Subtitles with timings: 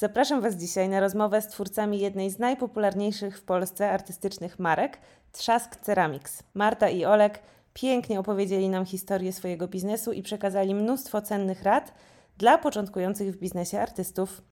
[0.00, 4.98] Zapraszam Was dzisiaj na rozmowę z twórcami jednej z najpopularniejszych w Polsce artystycznych marek
[5.32, 6.42] Trzask Ceramics.
[6.54, 7.42] Marta i Olek
[7.72, 11.94] pięknie opowiedzieli nam historię swojego biznesu i przekazali mnóstwo cennych rad
[12.38, 14.42] dla początkujących w biznesie artystów.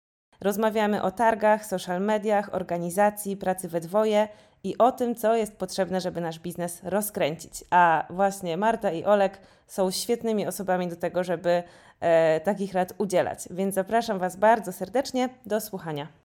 [0.41, 4.29] Rozmawiamy o targach, social mediach, organizacji, pracy we dwoje
[4.65, 7.65] i o tym, co jest potrzebne, żeby nasz biznes rozkręcić.
[7.71, 11.63] A właśnie Marta i Olek są świetnymi osobami do tego, żeby
[12.01, 13.49] e, takich rad udzielać.
[13.51, 16.28] Więc zapraszam Was bardzo serdecznie do słuchania.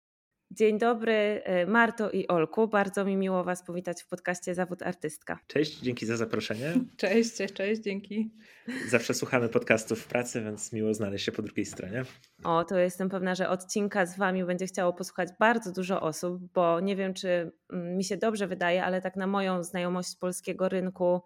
[0.55, 1.12] Dzień dobry,
[1.45, 2.69] e, Marto i Olku.
[2.69, 5.38] Bardzo mi miło Was powitać w podcaście Zawód Artystka.
[5.47, 6.73] Cześć, dzięki za zaproszenie.
[6.97, 8.30] Cześć, cześć, dzięki.
[8.88, 12.05] Zawsze słuchamy podcastów w pracy, więc miło znaleźć się po drugiej stronie.
[12.45, 16.80] O, to jestem pewna, że odcinka z Wami będzie chciało posłuchać bardzo dużo osób, bo
[16.80, 21.20] nie wiem, czy mm, mi się dobrze wydaje, ale tak na moją znajomość polskiego rynku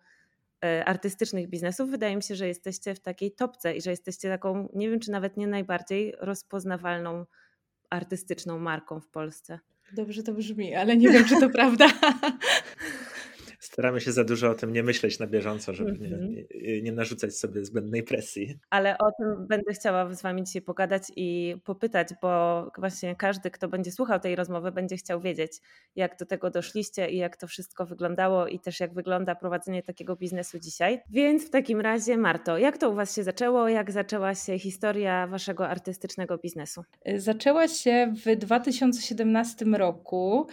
[0.65, 4.69] e, artystycznych biznesów, wydaje mi się, że jesteście w takiej topce i że jesteście taką,
[4.75, 7.27] nie wiem, czy nawet nie najbardziej rozpoznawalną
[7.91, 9.59] artystyczną marką w Polsce.
[9.93, 11.87] Dobrze to brzmi, ale nie wiem, czy to prawda.
[13.77, 16.35] Staramy się za dużo o tym nie myśleć na bieżąco, żeby nie, Mhm.
[16.63, 18.59] nie, nie narzucać sobie zbędnej presji.
[18.71, 23.69] Ale o tym będę chciała z Wami dzisiaj pogadać i popytać, bo właśnie każdy, kto
[23.69, 25.53] będzie słuchał tej rozmowy, będzie chciał wiedzieć,
[25.97, 30.17] jak do tego doszliście i jak to wszystko wyglądało i też jak wygląda prowadzenie takiego
[30.17, 31.01] biznesu dzisiaj.
[31.11, 33.69] Więc w takim razie, Marto, jak to u Was się zaczęło?
[33.69, 36.83] Jak zaczęła się historia Waszego artystycznego biznesu?
[37.17, 40.47] Zaczęła się w 2017 roku,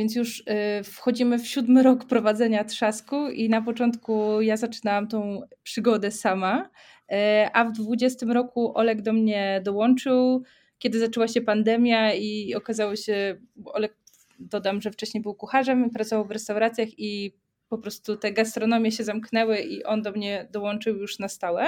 [0.00, 0.44] więc już y,
[0.84, 6.70] wchodzimy w siódmy rok prowadzenia trzasku i na początku ja zaczynałam tą przygodę sama,
[7.12, 7.16] y,
[7.52, 10.42] a w 2020 roku Olek do mnie dołączył,
[10.78, 13.96] kiedy zaczęła się pandemia i okazało się, Olek
[14.38, 17.34] dodam, że wcześniej był kucharzem, pracował w restauracjach i
[17.70, 21.66] po prostu te gastronomie się zamknęły i on do mnie dołączył już na stałe.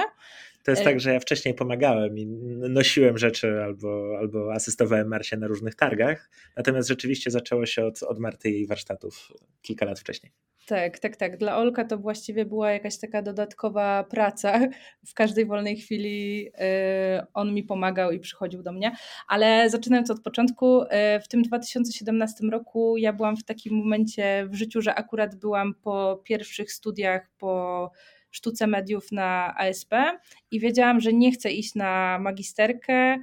[0.63, 2.25] To jest E- tak, że ja wcześniej pomagałem i
[2.69, 8.19] nosiłem rzeczy albo, albo asystowałem Marcie na różnych targach, natomiast rzeczywiście zaczęło się od, od
[8.19, 9.31] Marty i jej warsztatów
[9.61, 10.31] kilka lat wcześniej.
[10.67, 11.37] Tak, tak, tak.
[11.37, 14.59] Dla Olka to właściwie była jakaś taka dodatkowa praca.
[15.05, 16.51] W każdej wolnej chwili y,
[17.33, 18.95] on mi pomagał i przychodził do mnie.
[19.27, 20.87] Ale zaczynając od początku, y,
[21.23, 26.21] w tym 2017 roku ja byłam w takim momencie w życiu, że akurat byłam po
[26.23, 27.91] pierwszych studiach po
[28.31, 29.91] sztuce mediów na ASP
[30.51, 33.17] i wiedziałam, że nie chcę iść na magisterkę.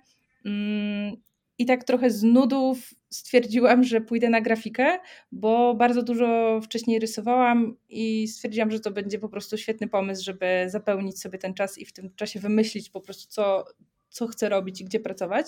[1.61, 4.99] I tak trochę z nudów stwierdziłam, że pójdę na grafikę,
[5.33, 10.65] bo bardzo dużo wcześniej rysowałam i stwierdziłam, że to będzie po prostu świetny pomysł, żeby
[10.69, 13.65] zapełnić sobie ten czas i w tym czasie wymyślić po prostu, co,
[14.09, 15.47] co chcę robić i gdzie pracować.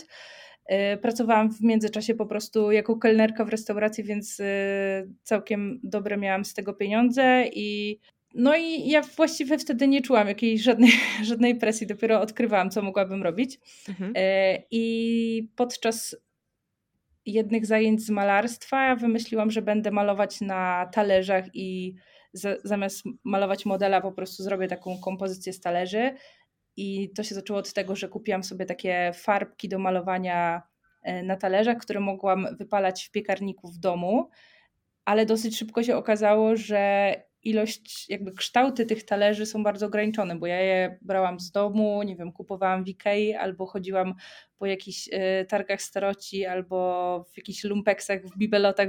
[0.68, 4.44] Yy, Pracowałam w międzyczasie po prostu jako kelnerka w restauracji, więc yy,
[5.22, 7.98] całkiem dobre miałam z tego pieniądze i
[8.34, 10.90] no i ja właściwie wtedy nie czułam jakiejś żadnej,
[11.30, 13.60] żadnej presji, dopiero odkrywałam, co mogłabym robić.
[13.88, 14.12] Mhm.
[14.16, 16.16] E, I podczas
[17.26, 21.94] jednych zajęć z malarstwa wymyśliłam, że będę malować na talerzach i
[22.32, 26.14] za, zamiast malować modela po prostu zrobię taką kompozycję z talerzy.
[26.76, 30.62] I to się zaczęło od tego, że kupiłam sobie takie farbki do malowania
[31.02, 34.30] e, na talerzach, które mogłam wypalać w piekarniku w domu,
[35.04, 40.46] ale dosyć szybko się okazało, że ilość, jakby kształty tych talerzy są bardzo ograniczone, bo
[40.46, 44.14] ja je brałam z domu, nie wiem, kupowałam w Ikei albo chodziłam
[44.58, 48.88] po jakichś y, targach staroci albo w jakichś lumpeksach, w bibelotach,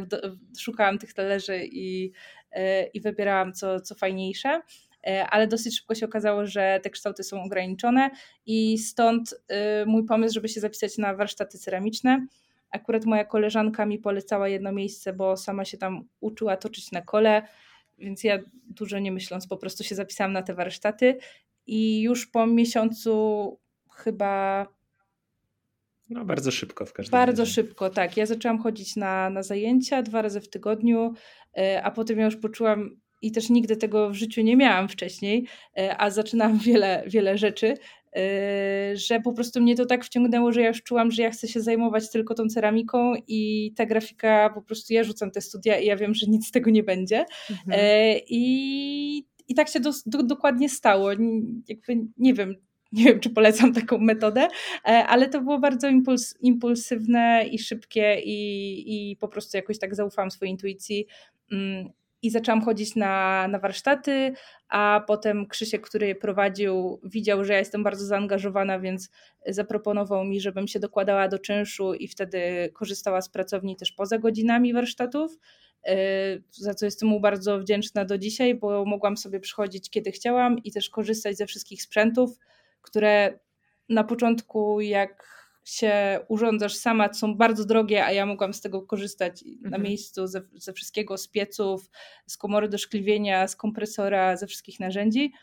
[0.59, 2.12] szukałam tych talerzy i,
[2.52, 2.59] y,
[2.94, 4.62] i wybierałam co, co fajniejsze.
[5.08, 8.09] Y, Ale dosyć szybko się okazało, że te kształty są ograniczone,
[8.46, 9.35] i stąd
[9.85, 12.28] mój pomysł, żeby się zapisać na warsztaty ceramiczne.
[12.72, 17.47] Akurat moja koleżanka mi polecała jedno miejsce, bo sama się tam uczyła toczyć na kole,
[18.03, 21.18] więc ja dużo nie myśląc po prostu się zapisałam na te warsztaty
[21.68, 23.59] i już po miesiącu
[23.91, 24.68] chyba
[26.09, 27.53] No bardzo szybko w każdym bardzo razie.
[27.53, 28.18] szybko, tak.
[28.18, 31.14] Ja zaczęłam chodzić na, na zajęcia dwa razy w tygodniu,
[31.58, 32.90] e, a potem ja już poczułam
[33.22, 35.47] i też nigdy tego w życiu nie miałam wcześniej,
[35.78, 37.74] e, a zaczynałam wiele, wiele rzeczy,
[38.94, 41.62] że po prostu mnie to tak wciągnęło, że ja już czułam, że ja chcę się
[41.62, 45.97] zajmować tylko tą ceramiką i ta grafika, po prostu ja rzucam te studia i ja
[45.97, 47.26] wiem, że nic z tego nie będzie.
[47.49, 47.79] Mhm.
[47.79, 51.09] E, I, i tak się dos, do, dokładnie stało.
[51.67, 52.55] Jakby nie wiem,
[52.91, 54.47] nie wiem, czy polecam taką metodę,
[54.85, 59.96] e, ale to było bardzo impuls, impulsywne i szybkie i, i po prostu jakoś tak
[59.96, 61.08] zaufałam swojej intuicji.
[62.23, 64.34] I zaczęłam chodzić na, na warsztaty,
[64.70, 69.09] a potem Krzysiek, który je prowadził, widział, że ja jestem bardzo zaangażowana, więc
[69.47, 74.73] zaproponował mi, żebym się dokładała do czynszu i wtedy korzystała z pracowni też poza godzinami
[74.73, 75.37] warsztatów
[75.85, 75.96] e,
[76.52, 80.72] za co jestem mu bardzo wdzięczna do dzisiaj, bo mogłam sobie przychodzić kiedy chciałam i
[80.72, 82.40] też korzystać ze wszystkich sprzętów,
[82.81, 83.40] które
[83.90, 89.44] na początku jak się urządzasz sama, są bardzo drogie, a ja mogłam z tego korzystać
[89.44, 89.72] mhm.
[89.72, 91.90] na miejscu ze, ze wszystkiego, z pieców,
[92.28, 95.34] z komory do szkliwienia, z kompresora, ze wszystkich narzędzi.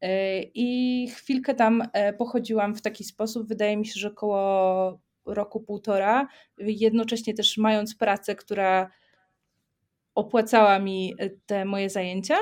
[0.00, 5.60] E, I chwilkę tam e, pochodziłam w taki sposób, wydaje mi się, że około roku,
[5.60, 6.28] półtora,
[6.58, 8.90] jednocześnie też mając pracę, która
[10.14, 11.14] opłacała mi
[11.46, 12.36] te moje zajęcia.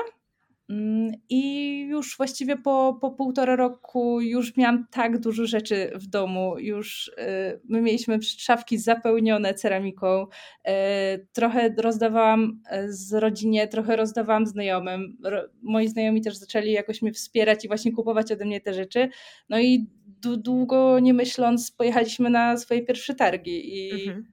[0.69, 6.59] Mm, I już właściwie po, po półtora roku już miałam tak dużo rzeczy w domu.
[6.59, 10.27] Już y, my mieliśmy szafki zapełnione ceramiką.
[10.67, 15.17] Y, trochę rozdawałam y, z rodzinie, trochę rozdawałam znajomym.
[15.61, 19.09] Moi znajomi też zaczęli jakoś mnie wspierać i właśnie kupować ode mnie te rzeczy.
[19.49, 19.89] No i
[20.37, 24.25] długo nie myśląc, pojechaliśmy na swoje pierwsze targi i, mhm.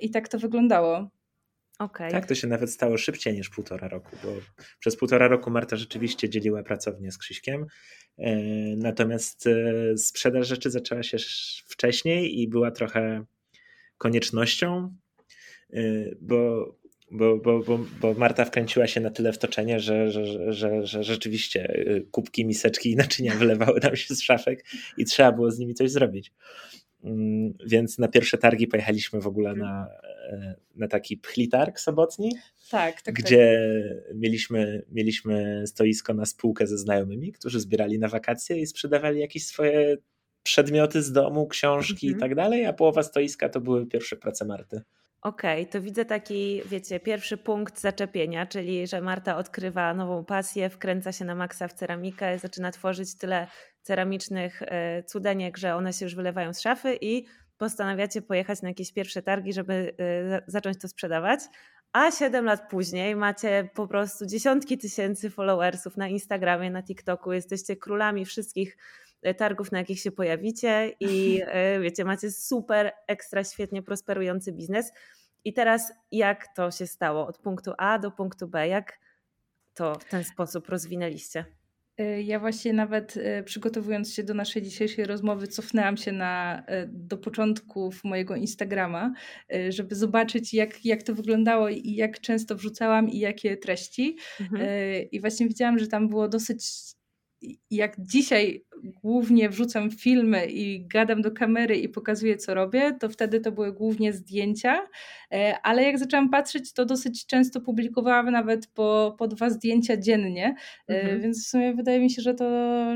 [0.00, 1.10] i tak to wyglądało.
[1.78, 2.10] Okay.
[2.10, 4.28] Tak, to się nawet stało szybciej niż półtora roku, bo
[4.78, 7.66] przez półtora roku Marta rzeczywiście dzieliła pracownię z Krzyśkiem,
[8.18, 8.36] e,
[8.76, 11.16] natomiast e, sprzedaż rzeczy zaczęła się
[11.66, 13.24] wcześniej i była trochę
[13.98, 14.94] koniecznością,
[15.72, 15.80] e,
[16.20, 16.72] bo,
[17.10, 21.04] bo, bo, bo, bo Marta wkręciła się na tyle w toczenie, że, że, że, że,
[21.04, 24.64] rzeczywiście kubki, miseczki i naczynia wylewały nam się z szafek
[24.96, 26.32] i trzeba było z nimi coś zrobić.
[27.04, 29.88] Mm, więc na pierwsze targi pojechaliśmy w ogóle na,
[30.32, 32.32] e, na taki pchlitarg sobotni,
[32.70, 33.60] tak, tak, gdzie
[34.06, 34.16] tak.
[34.16, 39.96] Mieliśmy, mieliśmy stoisko na spółkę ze znajomymi, którzy zbierali na wakacje i sprzedawali jakieś swoje
[40.42, 42.18] przedmioty z domu, książki mhm.
[42.18, 44.82] i tak dalej, a połowa stoiska to były pierwsze prace Marty.
[45.22, 50.70] Okej, okay, to widzę taki, wiecie, pierwszy punkt zaczepienia, czyli że Marta odkrywa nową pasję,
[50.70, 53.46] wkręca się na maksa w ceramikę, zaczyna tworzyć tyle
[53.82, 57.26] ceramicznych e, cudeniek, że one się już wylewają z szafy i
[57.58, 61.40] postanawiacie pojechać na jakieś pierwsze targi, żeby e, zacząć to sprzedawać.
[61.92, 67.76] A 7 lat później macie po prostu dziesiątki tysięcy followersów na Instagramie, na TikToku, jesteście
[67.76, 68.76] królami wszystkich
[69.22, 71.42] e, targów, na jakich się pojawicie i
[71.82, 74.92] wiecie, macie super, ekstra, świetnie prosperujący biznes.
[75.44, 78.68] I teraz jak to się stało od punktu A do punktu B?
[78.68, 78.98] Jak
[79.74, 81.44] to w ten sposób rozwinęliście?
[82.00, 86.88] Y, ja właśnie nawet y, przygotowując się do naszej dzisiejszej rozmowy, cofnęłam się na, y,
[86.92, 89.12] do początków mojego Instagrama,
[89.68, 94.16] żeby zobaczyć, jak, jak to wyglądało i jak często wrzucałam i jakie treści.
[94.40, 94.62] Mhm.
[95.12, 96.64] I właśnie widziałam, że tam było dosyć
[97.70, 103.40] jak dzisiaj głównie wrzucam filmy i gadam do kamery i pokazuję, co robię, to wtedy
[103.40, 104.88] to były głównie zdjęcia,
[105.32, 110.54] e, ale jak zaczęłam patrzeć, to dosyć często publikowałam nawet po, po dwa zdjęcia dziennie,
[110.88, 111.20] e, mhm.
[111.20, 112.48] więc w sumie wydaje mi się, że to,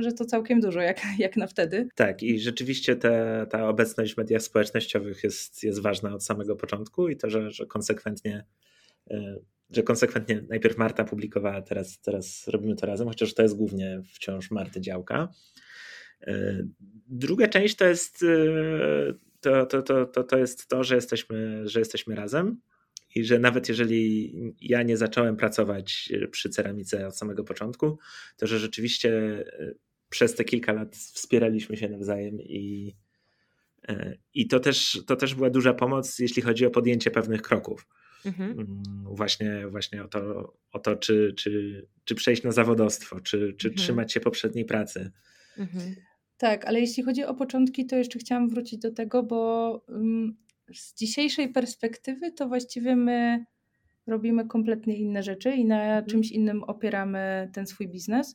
[0.03, 1.89] że to całkiem dużo, jak, jak na wtedy.
[1.95, 7.09] Tak, i rzeczywiście te, ta obecność w mediach społecznościowych jest, jest ważna od samego początku
[7.09, 8.45] i to, że, że konsekwentnie
[9.11, 9.37] e,
[9.71, 14.51] że konsekwentnie najpierw Marta publikowała, teraz, teraz robimy to razem, chociaż to jest głównie wciąż
[14.51, 15.29] Marty działka.
[16.23, 16.67] E,
[17.09, 18.27] druga część to jest e,
[19.41, 22.61] to, to, to, to, to jest to, że jesteśmy, że jesteśmy razem
[23.15, 27.99] i że nawet jeżeli ja nie zacząłem pracować przy ceramice od samego początku,
[28.37, 29.11] to że rzeczywiście
[29.59, 29.75] e,
[30.11, 32.95] przez te kilka lat wspieraliśmy się nawzajem i,
[34.35, 37.87] i to, też, to też była duża pomoc, jeśli chodzi o podjęcie pewnych kroków.
[38.27, 38.51] Mhm.
[38.51, 43.69] Mm, właśnie, właśnie o to, o to czy, czy, czy przejść na zawodowstwo, czy, czy
[43.69, 43.75] mhm.
[43.75, 45.11] trzymać się poprzedniej pracy.
[45.59, 45.95] Mhm.
[46.39, 50.37] Tak, ale jeśli chodzi o początki, to jeszcze chciałam wrócić do tego, bo um,
[50.75, 53.45] z dzisiejszej perspektywy to właściwie my
[54.07, 56.07] robimy kompletnie inne rzeczy i na mhm.
[56.07, 58.35] czymś innym opieramy ten swój biznes.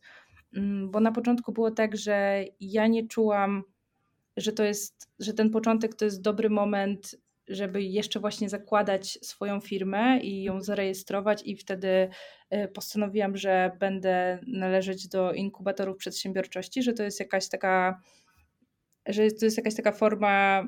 [0.56, 3.63] Um, bo na początku było tak, że ja nie czułam,
[4.38, 7.16] że to jest, że ten początek to jest dobry moment
[7.51, 12.10] żeby jeszcze właśnie zakładać swoją firmę i ją zarejestrować, i wtedy
[12.50, 18.01] e, postanowiłam, że będę należeć do inkubatorów przedsiębiorczości, że to jest jakaś taka,
[19.05, 20.63] że to jest jakaś taka forma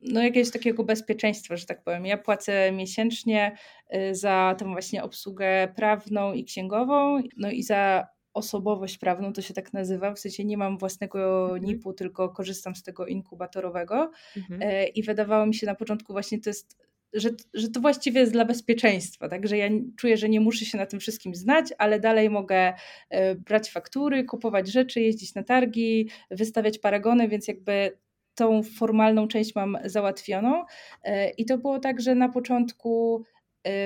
[0.00, 2.06] no jakiegoś takiego bezpieczeństwa, że tak powiem.
[2.06, 3.56] Ja płacę miesięcznie
[3.88, 8.06] e, za tę właśnie obsługę prawną i księgową, no i za
[8.36, 11.64] osobowość prawną, to się tak nazywa, w sensie nie mam własnego mhm.
[11.64, 14.62] NIP-u, tylko korzystam z tego inkubatorowego mhm.
[14.62, 16.78] E, i wydawało mi się na początku właśnie to jest,
[17.12, 20.78] że, że to właściwie jest dla bezpieczeństwa, tak, że ja czuję, że nie muszę się
[20.78, 22.72] na tym wszystkim znać, ale dalej mogę
[23.10, 27.98] e, brać faktury, kupować rzeczy, jeździć na targi, wystawiać paragony, więc jakby
[28.34, 30.64] tą formalną część mam załatwioną
[31.02, 33.24] e, i to było tak, że na początku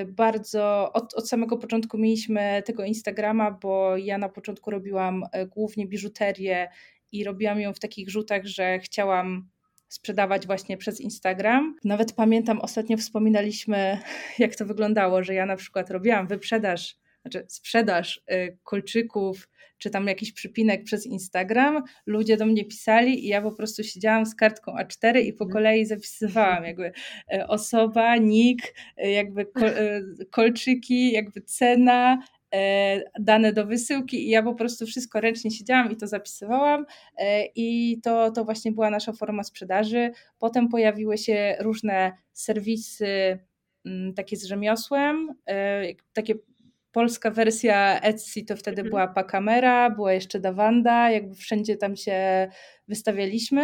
[0.07, 5.87] bardzo od, od samego początku mieliśmy tego Instagrama, bo ja na początku robiłam y, głównie
[5.87, 6.69] biżuterię
[7.11, 9.49] i robiłam ją w takich rzutach, że chciałam
[9.87, 11.75] sprzedawać właśnie przez Instagram.
[11.83, 13.99] Nawet pamiętam, ostatnio wspominaliśmy,
[14.39, 20.07] jak to wyglądało, że ja na przykład robiłam wyprzedaż znaczy sprzedaż y, kolczyków, czy tam
[20.07, 24.75] jakiś przypinek przez Instagram, ludzie do mnie pisali i ja po prostu siedziałam z kartką
[24.75, 25.53] A4 i po mhm.
[25.53, 26.91] kolei zapisywałam jakby
[27.33, 28.73] y, osoba, nick,
[29.05, 29.47] y, jakby
[30.31, 32.19] kolczyki, jakby cena,
[33.19, 36.85] dane do wysyłki i ja po prostu wszystko ręcznie siedziałam i to zapisywałam
[37.55, 40.11] i to, to właśnie była nasza forma sprzedaży.
[40.39, 43.39] Potem pojawiły się różne serwisy
[43.85, 45.27] mm, takie z rzemiosłem,
[46.13, 46.35] takie
[46.91, 48.89] polska wersja Etsy to wtedy mhm.
[48.89, 52.47] była Pakamera, była jeszcze Dawanda, jakby wszędzie tam się
[52.87, 53.63] wystawialiśmy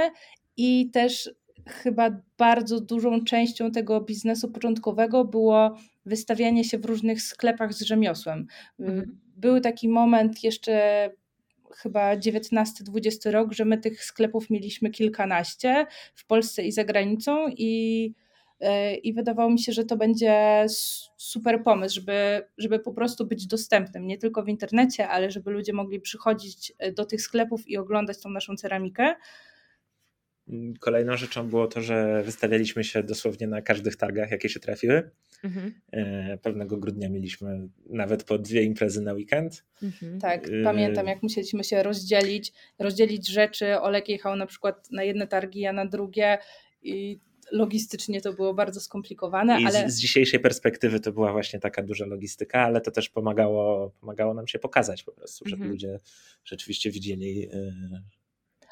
[0.57, 1.29] i też
[1.67, 8.47] chyba bardzo dużą częścią tego biznesu początkowego było wystawianie się w różnych sklepach z rzemiosłem.
[8.79, 9.19] Mhm.
[9.35, 11.09] Był taki moment jeszcze
[11.75, 18.13] chyba 19-20 rok, że my tych sklepów mieliśmy kilkanaście w Polsce i za granicą i
[19.03, 20.65] i wydawało mi się, że to będzie
[21.17, 25.73] super pomysł, żeby, żeby po prostu być dostępnym nie tylko w internecie, ale żeby ludzie
[25.73, 29.15] mogli przychodzić e, do tych sklepów i oglądać tą naszą ceramikę.
[30.79, 35.11] Kolejną rzeczą było to, że wystawialiśmy się dosłownie na każdych targach, jakie się trafiły.
[35.43, 35.73] Mhm.
[35.91, 39.65] E, pewnego grudnia mieliśmy nawet po dwie imprezy na weekend.
[39.83, 40.19] Mhm.
[40.19, 43.79] Tak, pamiętam jak musieliśmy się rozdzielić, rozdzielić rzeczy.
[43.79, 46.37] Olek jechał na przykład na jedne targi, ja na drugie
[46.81, 47.19] i
[47.51, 49.61] logistycznie to było bardzo skomplikowane.
[49.61, 49.89] I ale...
[49.89, 54.33] z, z, dzisiejszej perspektywy to była właśnie taka duża logistyka, ale to też pomagało, pomagało
[54.33, 55.71] nam się pokazać po prostu, żeby mhm.
[55.71, 55.99] ludzie
[56.45, 57.49] rzeczywiście widzieli.
[57.53, 57.73] Y,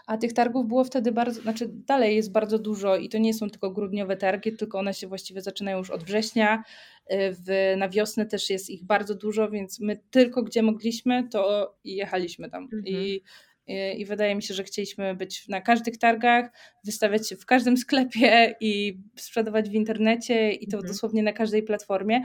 [0.08, 3.50] A tych targów było wtedy bardzo, znaczy dalej jest bardzo dużo i to nie są
[3.50, 6.64] tylko grudniowe targi, tylko one się właściwie zaczynają już od września.
[7.12, 11.76] Y, w, na wiosnę też jest ich bardzo dużo, więc my tylko gdzie mogliśmy, to
[11.84, 12.64] jechaliśmy tam.
[12.64, 12.84] Mhm.
[12.88, 13.22] I
[13.68, 16.52] i wydaje mi się, że chcieliśmy być na każdych targach,
[16.84, 20.94] wystawiać się w każdym sklepie i sprzedawać w internecie i to mhm.
[20.94, 22.22] dosłownie na każdej platformie.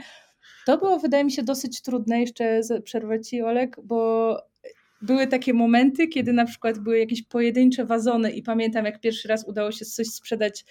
[0.65, 4.37] To było, wydaje mi się, dosyć trudne, jeszcze przerwać Ci, Olek, bo
[5.01, 9.47] były takie momenty, kiedy na przykład były jakieś pojedyncze wazony i pamiętam, jak pierwszy raz
[9.47, 10.65] udało się coś sprzedać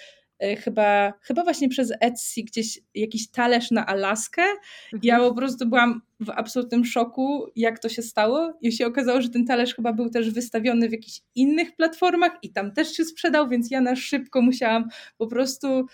[0.65, 4.43] chyba, chyba właśnie przez Etsy gdzieś jakiś talerz na Alaskę.
[4.43, 5.01] Mhm.
[5.03, 8.59] Ja po prostu byłam w absolutnym szoku, jak to się stało.
[8.61, 12.53] I się okazało, że ten talerz chyba był też wystawiony w jakichś innych platformach i
[12.53, 15.87] tam też się sprzedał, więc ja na szybko musiałam po prostu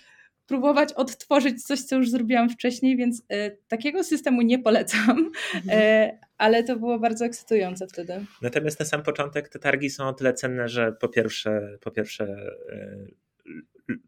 [0.47, 5.81] próbować odtworzyć coś, co już zrobiłam wcześniej, więc e, takiego systemu nie polecam, mhm.
[5.81, 8.25] e, ale to było bardzo ekscytujące wtedy.
[8.43, 12.25] Natomiast na sam początek te targi są o tyle cenne, że po pierwsze, po pierwsze
[12.73, 13.26] e,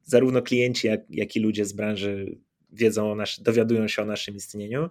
[0.04, 2.38] zarówno klienci, jak, jak i ludzie z branży
[2.72, 4.90] wiedzą o nasz, dowiadują się o naszym istnieniu.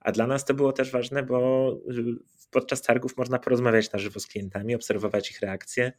[0.00, 1.80] A dla nas to było też ważne, bo
[2.50, 5.92] podczas targów można porozmawiać na żywo z klientami, obserwować ich reakcje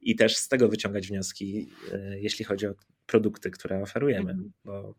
[0.00, 2.74] i też z tego wyciągać wnioski, e, jeśli chodzi o
[3.06, 4.30] produkty, które oferujemy.
[4.30, 4.52] Mhm.
[4.64, 4.94] Bo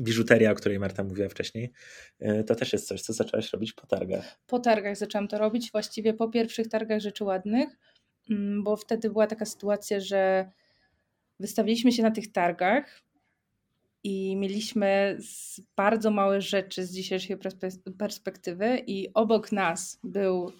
[0.00, 1.72] biżuteria, o której Marta mówiła wcześniej,
[2.18, 4.38] e, to też jest coś, co zaczęłaś robić po targach.
[4.46, 7.68] Po targach zaczęłam to robić, właściwie po pierwszych targach rzeczy ładnych,
[8.30, 10.50] mm, bo wtedy była taka sytuacja, że
[11.40, 13.02] wystawiliśmy się na tych targach
[14.04, 15.18] i mieliśmy
[15.76, 17.36] bardzo małe rzeczy z dzisiejszej
[17.98, 20.52] perspektywy i obok nas był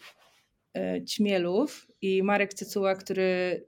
[0.75, 3.65] e, Ćmielów i Marek Cycuła, który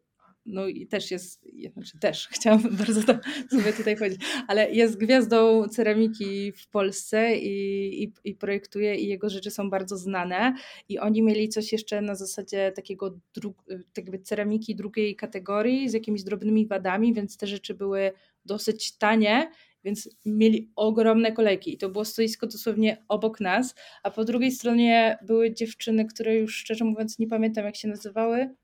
[0.50, 3.18] no i też jest, znaczy też chciałam bardzo to
[3.50, 9.28] sobie tutaj powiedzieć, ale jest gwiazdą ceramiki w Polsce i, i, i, projektuje i jego
[9.28, 10.54] rzeczy są bardzo znane.
[10.88, 13.54] I oni mieli coś jeszcze na zasadzie takiego dru,
[13.96, 18.12] jakby ceramiki drugiej kategorii z jakimiś drobnymi wadami, więc te rzeczy były
[18.44, 19.50] dosyć tanie
[19.84, 21.74] więc mieli ogromne kolejki.
[21.74, 26.56] I to było stoisko dosłownie obok nas, a po drugiej stronie były dziewczyny, które już
[26.56, 28.54] szczerze mówiąc nie pamiętam jak się nazywały,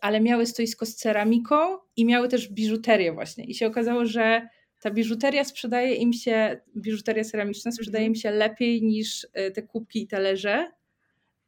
[0.00, 1.56] ale miały stoisko z ceramiką
[1.96, 3.44] i miały też biżuterię właśnie.
[3.44, 4.48] I się okazało, że
[4.84, 10.02] ta biżuteria sprzedaje im się, biżuteria ceramiczna sprzedaje im się lepiej niż yy, te kubki
[10.02, 10.70] i talerze.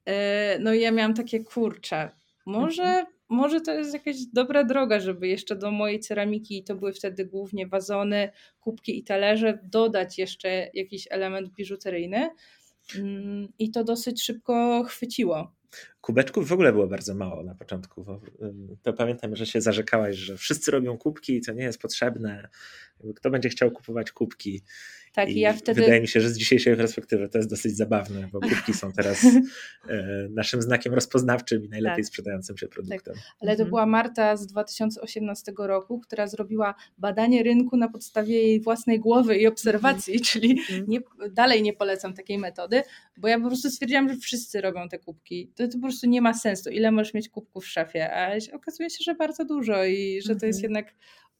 [0.06, 0.12] Yy,
[0.60, 2.10] no i ja miałam takie kurcze.
[2.46, 3.06] Może, mhm.
[3.28, 7.66] może to jest jakaś dobra droga, żeby jeszcze do mojej ceramiki, to były wtedy głównie
[7.66, 8.30] wazony,
[8.60, 12.30] kubki i talerze, dodać jeszcze jakiś element biżuteryjny.
[12.98, 15.52] Mm, I to dosyć szybko chwyciło.
[16.00, 18.20] Kubeczków w ogóle było bardzo mało na początku.
[18.82, 22.48] To pamiętam, że się zarzekałaś, że wszyscy robią kubki i to nie jest potrzebne.
[23.16, 24.62] Kto będzie chciał kupować kubki?
[25.16, 25.80] Tak, I ja wtedy...
[25.80, 29.24] Wydaje mi się, że z dzisiejszej perspektywy to jest dosyć zabawne, bo kubki są teraz
[29.88, 32.06] e, naszym znakiem rozpoznawczym i najlepiej tak.
[32.06, 33.14] sprzedającym się produktem.
[33.14, 33.24] Tak.
[33.40, 33.68] Ale to mhm.
[33.68, 39.46] była Marta z 2018 roku, która zrobiła badanie rynku na podstawie jej własnej głowy i
[39.46, 40.24] obserwacji, mhm.
[40.24, 40.84] czyli mhm.
[40.88, 42.82] nie, dalej nie polecam takiej metody,
[43.16, 45.52] bo ja po prostu stwierdziłam, że wszyscy robią te kubki.
[45.54, 46.70] To, to po prostu nie ma sensu.
[46.70, 48.14] Ile możesz mieć kubków w szafie?
[48.14, 50.94] A okazuje się, że bardzo dużo i że to jest jednak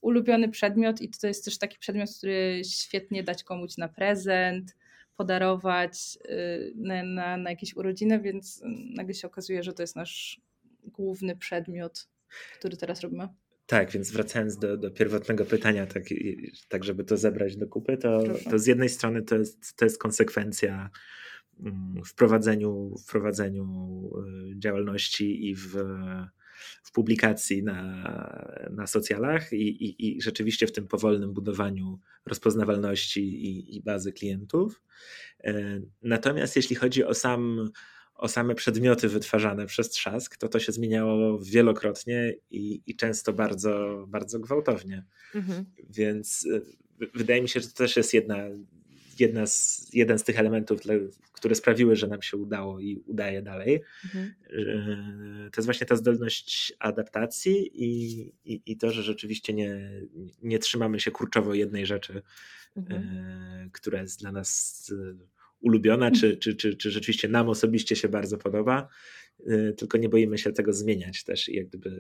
[0.07, 4.77] ulubiony przedmiot i to jest też taki przedmiot, który świetnie dać komuś na prezent,
[5.17, 8.63] podarować y, na, na, na jakieś urodziny, więc
[8.95, 10.41] nagle się okazuje, że to jest nasz
[10.85, 12.09] główny przedmiot,
[12.59, 13.29] który teraz robimy.
[13.67, 16.03] Tak, więc wracając do, do pierwotnego pytania, tak,
[16.69, 19.99] tak żeby to zebrać do kupy, to, to z jednej strony to jest, to jest
[19.99, 20.91] konsekwencja
[21.61, 23.67] mm, w prowadzeniu, w prowadzeniu
[24.53, 25.77] y, działalności i w,
[26.83, 28.05] w publikacji na,
[28.71, 34.83] na socjalach i, i, i rzeczywiście w tym powolnym budowaniu rozpoznawalności i, i bazy klientów.
[35.45, 37.71] E, natomiast jeśli chodzi o sam
[38.17, 44.05] o same przedmioty wytwarzane przez trzask, to to się zmieniało wielokrotnie i, i często bardzo,
[44.09, 45.05] bardzo gwałtownie.
[45.35, 45.65] Mhm.
[45.91, 46.63] Więc y,
[47.15, 48.37] wydaje mi się, że to też jest jedna,
[49.21, 50.81] jedna z, jeden z tych elementów,
[51.33, 53.83] które sprawiły, że nam się udało i udaje dalej.
[54.05, 54.35] Mhm.
[55.53, 59.91] To jest właśnie ta zdolność adaptacji i, i, i, to, że rzeczywiście nie,
[60.43, 62.23] nie trzymamy się kurczowo jednej rzeczy,
[62.77, 63.03] mhm.
[63.67, 64.93] Y, która jest dla nas
[65.61, 68.89] ulubiona, czy, czy, czy, czy rzeczywiście nam osobiście się bardzo podoba,
[69.41, 71.99] y, tylko nie boimy się tego zmieniać też i jak gdyby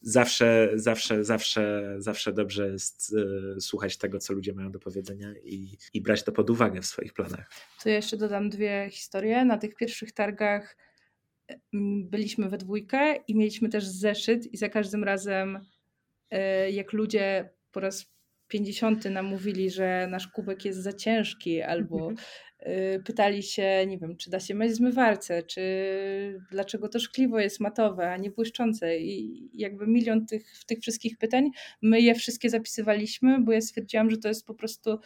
[0.00, 3.16] zawsze, zawsze, zawsze, zawsze dobrze jest
[3.56, 6.86] y, słuchać tego, co ludzie mają do powiedzenia i, i brać to pod uwagę w
[6.86, 7.50] swoich planach.
[7.82, 9.44] To ja jeszcze dodam dwie historie.
[9.44, 10.76] Na tych pierwszych targach
[12.02, 15.58] byliśmy we dwójkę i mieliśmy też zeszyt i za każdym razem
[16.70, 22.16] jak ludzie po raz 50 nam mówili, że nasz kubek jest za ciężki, albo mhm.
[22.16, 22.22] y,
[23.04, 25.62] pytali się, nie wiem, czy da się myć zmywarce, czy
[26.50, 28.98] dlaczego to szkliwo jest matowe, a nie błyszczące.
[28.98, 31.50] I jakby milion tych, tych wszystkich pytań,
[31.82, 34.98] my je wszystkie zapisywaliśmy, bo ja stwierdziłam, że to jest po prostu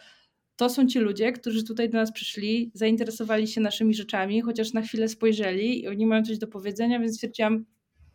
[0.55, 4.81] to są ci ludzie, którzy tutaj do nas przyszli, zainteresowali się naszymi rzeczami, chociaż na
[4.81, 7.65] chwilę spojrzeli i oni mają coś do powiedzenia, więc stwierdziłam,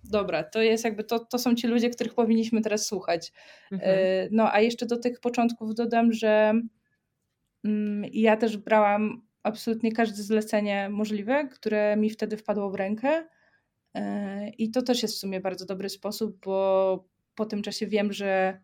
[0.05, 3.33] dobra, to jest jakby, to, to są ci ludzie, których powinniśmy teraz słuchać.
[3.73, 3.93] Mhm.
[3.95, 6.53] E, no a jeszcze do tych początków dodam, że
[7.65, 13.29] mm, ja też brałam absolutnie każde zlecenie możliwe, które mi wtedy wpadło w rękę.
[13.95, 18.13] E, I to też jest w sumie bardzo dobry sposób, bo po tym czasie wiem,
[18.13, 18.61] że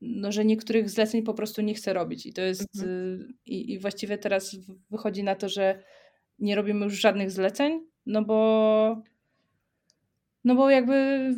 [0.00, 2.26] no, że niektórych zleceń po prostu nie chcę robić.
[2.26, 2.90] I to jest mhm.
[2.90, 4.56] Y, i, i właściwie teraz
[4.90, 5.82] wychodzi na to, że
[6.38, 9.02] nie robimy już żadnych zleceń, no bo
[10.44, 11.30] no bo jakby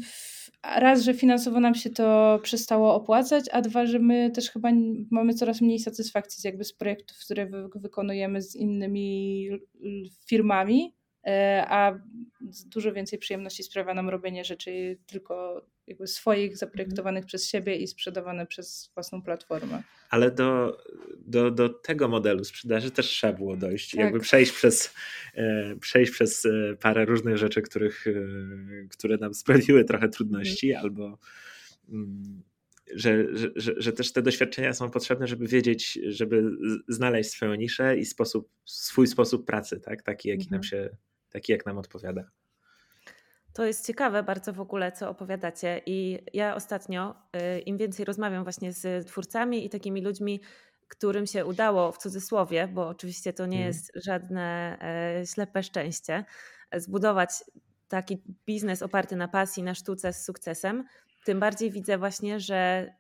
[0.63, 4.71] raz, że finansowo nam się to przestało opłacać, a dwa, że my też chyba
[5.11, 9.49] mamy coraz mniej satysfakcji jakby z projektów, które wy wykonujemy z innymi
[10.27, 10.95] firmami,
[11.27, 11.99] e, a
[12.67, 17.27] dużo więcej przyjemności sprawia nam robienie rzeczy tylko jakby swoich, zaprojektowanych mhm.
[17.27, 19.83] przez siebie i sprzedawane przez własną platformę.
[20.11, 20.79] Ale do,
[21.19, 23.91] do, do tego modelu sprzedaży też trzeba było dojść.
[23.91, 24.01] Tak.
[24.01, 24.95] Jakby przejść przez,
[25.35, 26.51] e, przejść przez e,
[26.81, 28.13] parę różnych rzeczy, których, e,
[28.91, 30.87] które nam sprawiły trochę trudności, mhm.
[30.87, 31.19] albo
[31.89, 32.43] mm,
[32.95, 33.27] że,
[33.57, 36.51] że, że też te doświadczenia są potrzebne, żeby wiedzieć, żeby
[36.89, 40.03] znaleźć swoją niszę i sposób, swój sposób pracy, tak?
[40.03, 40.53] taki, jaki mhm.
[40.53, 40.97] nam się,
[41.31, 42.31] taki jak nam odpowiada.
[43.53, 45.81] To jest ciekawe bardzo w ogóle, co opowiadacie.
[45.87, 47.15] I ja ostatnio,
[47.57, 50.41] y, im więcej rozmawiam właśnie z twórcami i takimi ludźmi,
[50.89, 53.67] którym się udało w cudzysłowie, bo oczywiście to nie mm.
[53.67, 54.79] jest żadne
[55.21, 56.25] e, ślepe szczęście,
[56.75, 57.31] zbudować
[57.89, 60.85] taki biznes oparty na pasji, na sztuce z sukcesem,
[61.25, 62.91] tym bardziej widzę właśnie, że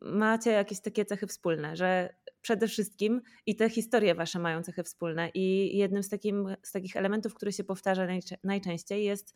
[0.00, 5.28] macie jakieś takie cechy wspólne, że przede wszystkim i te historie wasze mają cechy wspólne.
[5.34, 8.06] I jednym z, takim, z takich elementów, który się powtarza
[8.44, 9.34] najczęściej jest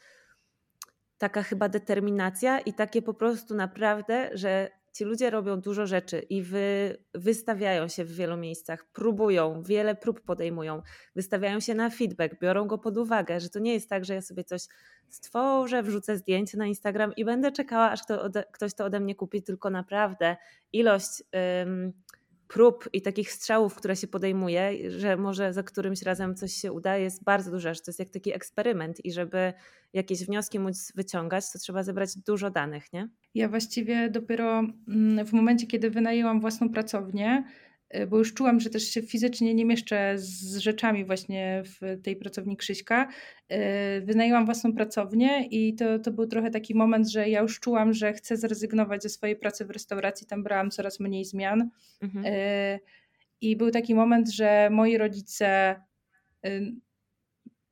[1.19, 6.43] taka chyba determinacja i takie po prostu naprawdę, że ci ludzie robią dużo rzeczy i
[6.43, 10.83] wy, wystawiają się w wielu miejscach, próbują, wiele prób podejmują,
[11.17, 14.23] wystawiają się na feedback, biorą go pod uwagę, że to nie jest tak, że ja
[14.23, 14.63] sobie coś
[15.09, 19.15] stworzę, wrzucę zdjęcie na Instagram i będę czekała, aż kto ode, ktoś to ode mnie
[19.15, 20.37] kupi, tylko naprawdę
[20.73, 21.23] ilość
[22.49, 26.97] prób i takich strzałów, które się podejmuje, że może za którymś razem coś się uda,
[26.97, 29.53] jest bardzo duża, że to jest jak taki eksperyment i żeby
[29.93, 33.09] jakieś wnioski móc wyciągać, to trzeba zebrać dużo danych, nie?
[33.35, 37.45] Ja właściwie dopiero mm, w momencie, kiedy wynajęłam własną pracownię,
[38.09, 42.57] bo już czułam, że też się fizycznie nie mieszczę z rzeczami właśnie w tej pracowni
[42.57, 43.09] Krzyśka.
[43.53, 43.57] Y,
[44.01, 48.13] wynajęłam własną pracownię i to, to był trochę taki moment, że ja już czułam, że
[48.13, 51.71] chcę zrezygnować ze swojej pracy w restauracji, tam brałam coraz mniej zmian.
[52.03, 52.27] Mhm.
[52.27, 52.81] Y,
[53.41, 55.77] I był taki moment, że moi rodzice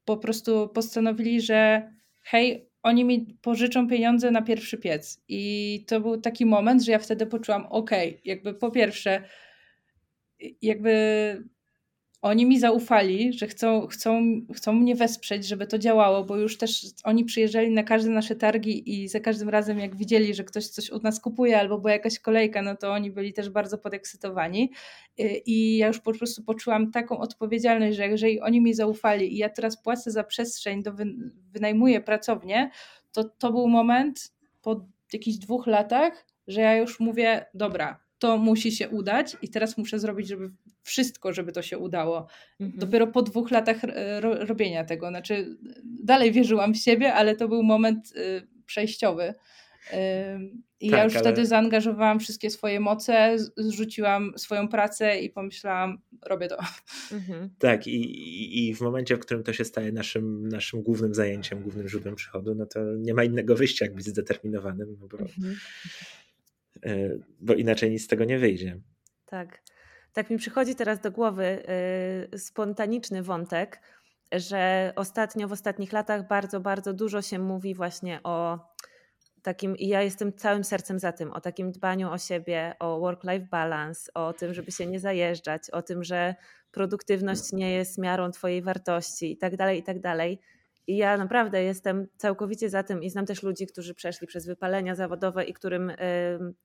[0.04, 1.90] po prostu postanowili, że
[2.22, 5.22] hej, oni mi pożyczą pieniądze na pierwszy piec.
[5.28, 9.22] I to był taki moment, że ja wtedy poczułam, okej, okay, jakby po pierwsze,
[10.62, 10.94] jakby
[12.24, 16.86] oni mi zaufali, że chcą, chcą, chcą mnie wesprzeć, żeby to działało, bo już też
[17.04, 20.90] oni przyjeżdżali na każde nasze targi i za każdym razem, jak widzieli, że ktoś coś
[20.90, 24.70] od nas kupuje albo była jakaś kolejka, no to oni byli też bardzo podekscytowani.
[25.20, 29.36] Y, I ja już po prostu poczułam taką odpowiedzialność, że jeżeli oni mi zaufali i
[29.36, 30.92] ja teraz płacę za przestrzeń, do
[31.52, 32.70] wynajmuję pracownię,
[33.12, 38.72] to to był moment po jakichś dwóch latach, że ja już mówię, dobra, to musi
[38.72, 40.50] się udać i teraz muszę zrobić, żeby
[40.82, 42.26] wszystko, żeby to się udało.
[42.60, 42.78] Mhm.
[42.78, 47.48] Dopiero po dwóch latach e, ro robienia tego, znaczy dalej wierzyłam w siebie, ale to
[47.48, 49.34] był moment y, przejściowy.
[50.80, 51.22] I tak, ja już ale...
[51.22, 56.58] wtedy zaangażowałam wszystkie swoje moce, zrzuciłam swoją pracę i pomyślałam, robię to.
[57.12, 57.50] Mhm.
[57.58, 61.62] Tak, i, i, i, w momencie, w którym to się staje naszym, naszym głównym zajęciem,
[61.62, 65.56] głównym źródłem przychodu, no to nie ma innego wyjścia, jak być zdeterminowanym, no bo, mhm.
[66.84, 67.08] E,
[67.40, 68.80] bo inaczej nic z tego nie wyjdzie.
[69.26, 69.62] Tak.
[70.12, 71.62] Tak mi przychodzi teraz do głowy
[72.34, 73.80] y, spontaniczny wątek,
[74.32, 78.58] że ostatnio, w ostatnich latach bardzo, bardzo dużo się mówi właśnie o
[79.42, 83.46] takim, i ja jestem całym sercem za tym, o takim dbaniu o siebie, o work-life
[83.50, 86.34] balance, o tym, żeby się nie zajeżdżać, o tym, że
[86.70, 90.40] produktywność nie jest miarą Twojej wartości i tak dalej, i tak dalej.
[90.86, 94.94] I ja naprawdę jestem całkowicie za tym i znam też ludzi, którzy przeszli przez wypalenia
[94.94, 95.96] zawodowe i którym y,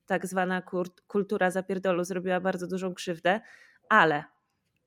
[0.06, 0.62] tak zwana
[1.06, 3.40] kultura zapierdolu zrobiła bardzo dużą krzywdę,
[3.88, 4.24] ale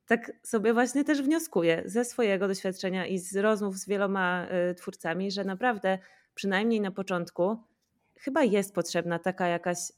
[0.07, 5.31] tak sobie właśnie też wnioskuję ze swojego doświadczenia i z rozmów z wieloma y, twórcami,
[5.31, 5.99] że naprawdę
[6.35, 7.57] przynajmniej na początku
[8.19, 9.93] chyba jest potrzebna taka jakaś y,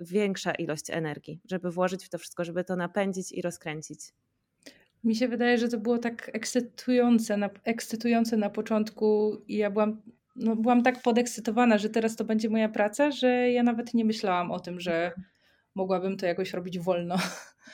[0.00, 4.00] większa ilość energii, żeby włożyć w to wszystko, żeby to napędzić i rozkręcić.
[5.04, 10.02] Mi się wydaje, że to było tak ekscytujące na, ekscytujące na początku i ja byłam,
[10.36, 14.50] no, byłam tak podekscytowana, że teraz to będzie moja praca, że ja nawet nie myślałam
[14.50, 15.12] o tym, że
[15.74, 17.16] mogłabym to jakoś robić wolno.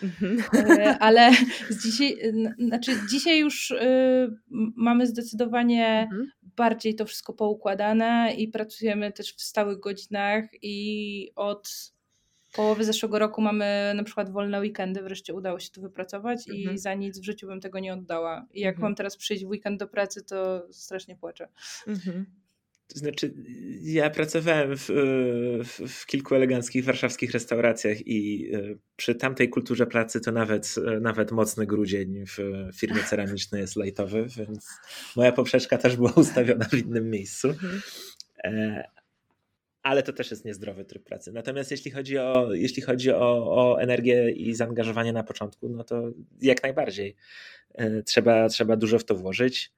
[0.03, 0.43] Mhm.
[0.81, 1.31] E, ale
[1.71, 2.17] z dzisiaj,
[2.59, 3.77] znaczy dzisiaj już y,
[4.77, 6.31] mamy zdecydowanie mhm.
[6.43, 11.95] bardziej to wszystko poukładane i pracujemy też w stałych godzinach i od
[12.57, 16.75] połowy zeszłego roku mamy na przykład wolne weekendy, wreszcie udało się to wypracować mhm.
[16.75, 18.47] i za nic w życiu bym tego nie oddała.
[18.53, 18.83] I jak mhm.
[18.83, 21.49] mam teraz przyjść w weekend do pracy, to strasznie płaczę.
[21.87, 22.27] Mhm.
[22.88, 23.35] To znaczy,
[23.83, 24.87] ja pracowałem w,
[25.64, 28.59] w, w, kilku eleganckich warszawskich restauracjach i e,
[28.97, 32.38] przy tamtej kulturze pracy to nawet, e, nawet mocny grudzień w
[32.75, 34.69] firmie ceramicznej jest lajtowy, więc
[35.16, 37.55] moja poprzeczka też była ustawiona w innym miejscu.
[39.87, 41.33] Ale to też jest niezdrowy tryb pracy.
[41.33, 46.03] Natomiast jeśli chodzi o, jeśli chodzi o, o energię i zaangażowanie na początku, no to
[46.42, 47.16] jak najbardziej.
[47.75, 49.72] E, trzeba, trzeba dużo w to włożyć,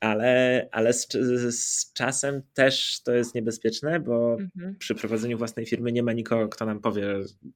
[0.00, 1.08] ale, ale z,
[1.50, 4.76] z czasem też to jest niebezpieczne, bo mhm.
[4.76, 7.06] przy prowadzeniu własnej firmy nie ma nikogo, kto nam powie,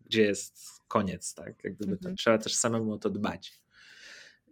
[0.07, 1.35] gdzie jest koniec.
[1.35, 1.65] Tak?
[1.65, 2.17] Jak gdyby mhm.
[2.17, 3.53] trzeba też samemu o to dbać.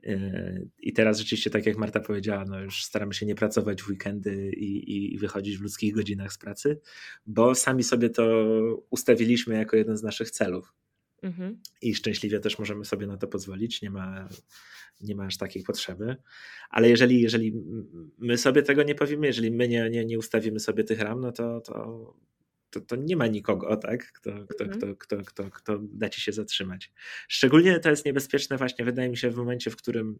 [0.02, 3.88] Yy, I teraz rzeczywiście, tak jak Marta powiedziała, no już staramy się nie pracować w
[3.88, 6.80] weekendy i, i, wychodzić w ludzkich godzinach z pracy,
[7.26, 8.24] bo sami sobie to
[8.90, 10.72] ustawiliśmy jako jeden z naszych celów.
[11.22, 11.60] Mhm.
[11.82, 14.28] I szczęśliwie też możemy sobie na to pozwolić, nie ma,
[15.00, 16.16] nie ma aż takiej potrzeby.
[16.70, 17.52] Ale jeżeli, jeżeli
[18.18, 21.32] my sobie tego nie powiemy, jeżeli my nie, nie, nie ustawimy sobie tych ram, no
[21.32, 22.14] to, to
[22.70, 24.80] to, to nie ma nikogo, tak, kto, kto, mhm.
[24.80, 26.92] kto, kto, kto, kto da ci się zatrzymać.
[27.28, 30.18] Szczególnie to jest niebezpieczne właśnie, wydaje mi się, w momencie, w którym,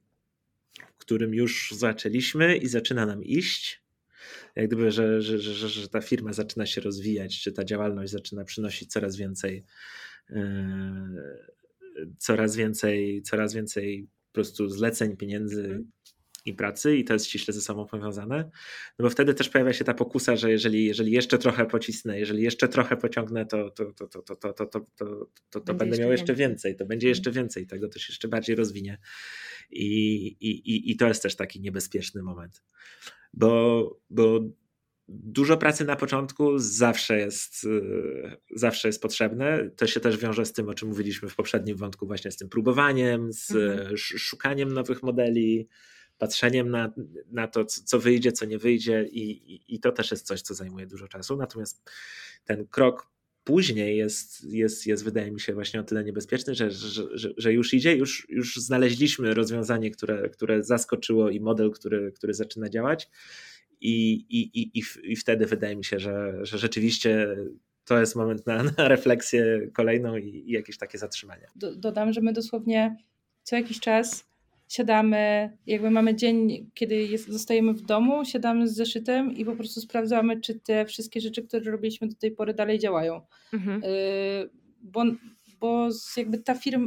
[0.95, 3.83] w którym już zaczęliśmy i zaczyna nam iść,
[4.57, 8.45] jak gdyby, że, że, że, że ta firma zaczyna się rozwijać, czy ta działalność zaczyna
[8.45, 9.65] przynosić coraz więcej,
[10.31, 10.37] yy,
[12.19, 15.91] coraz więcej, coraz więcej po prostu zleceń, pieniędzy, mhm
[16.45, 18.51] i pracy i to jest ściśle ze sobą powiązane,
[18.99, 22.43] no bo wtedy też pojawia się ta pokusa, że jeżeli, jeżeli jeszcze trochę pocisnę, jeżeli
[22.43, 26.11] jeszcze trochę pociągnę, to, to, to, to, to, to, to, to, to, to będę miał
[26.11, 28.99] jeszcze więcej, to będzie jeszcze więcej, tego to się jeszcze bardziej rozwinie.
[29.71, 32.63] I, i, i, to jest też taki niebezpieczny moment,
[33.33, 34.41] bo, bo
[35.09, 37.67] dużo pracy na początku zawsze jest,
[38.55, 39.71] zawsze jest potrzebne.
[39.77, 42.49] To się też wiąże z tym, o czym mówiliśmy w poprzednim wątku, właśnie z tym
[42.49, 43.97] próbowaniem, z mhm.
[43.97, 45.69] szukaniem nowych modeli,
[46.21, 46.93] patrzeniem na,
[47.31, 50.55] na to, co wyjdzie, co nie wyjdzie, i, i, i to też jest coś, co
[50.55, 51.37] zajmuje dużo czasu.
[51.37, 51.91] Natomiast
[52.45, 53.11] ten krok
[53.45, 57.05] później jest, jest, jest wydaje mi się właśnie o tyle niebezpieczny, że, że,
[57.37, 62.69] że, już idzie, już, już znaleźliśmy rozwiązanie, które, które zaskoczyło i model, który, który zaczyna
[62.69, 63.11] działać.
[63.81, 67.37] I, i, i, i wtedy wydaje mi się, że, że rzeczywiście
[67.85, 71.47] to jest moment na, na refleksję kolejną i, i jakieś takie zatrzymanie.
[71.57, 72.97] Dodam, że my dosłownie
[73.43, 74.30] co jakiś czas
[74.71, 79.81] siadamy, jakby mamy dzień, kiedy jest, zostajemy w domu, siadamy z zeszytem i po prostu
[79.81, 83.21] sprawdzamy, czy te wszystkie rzeczy, które robiliśmy do tej pory dalej działają.
[83.53, 83.85] Mhm.
[83.85, 84.51] Y,
[84.83, 85.05] bo,
[85.61, 86.87] bo jakby ta firma,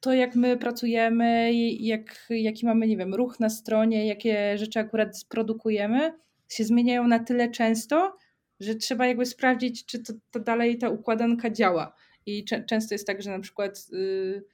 [0.00, 5.24] to, jak my pracujemy, jak, jaki mamy, nie wiem, ruch na stronie, jakie rzeczy akurat
[5.28, 6.12] produkujemy,
[6.48, 8.16] się zmieniają na tyle często,
[8.60, 11.94] że trzeba jakby sprawdzić, czy to, to dalej ta układanka działa.
[12.26, 13.86] I często jest tak, że na przykład.
[13.92, 14.44] Yy,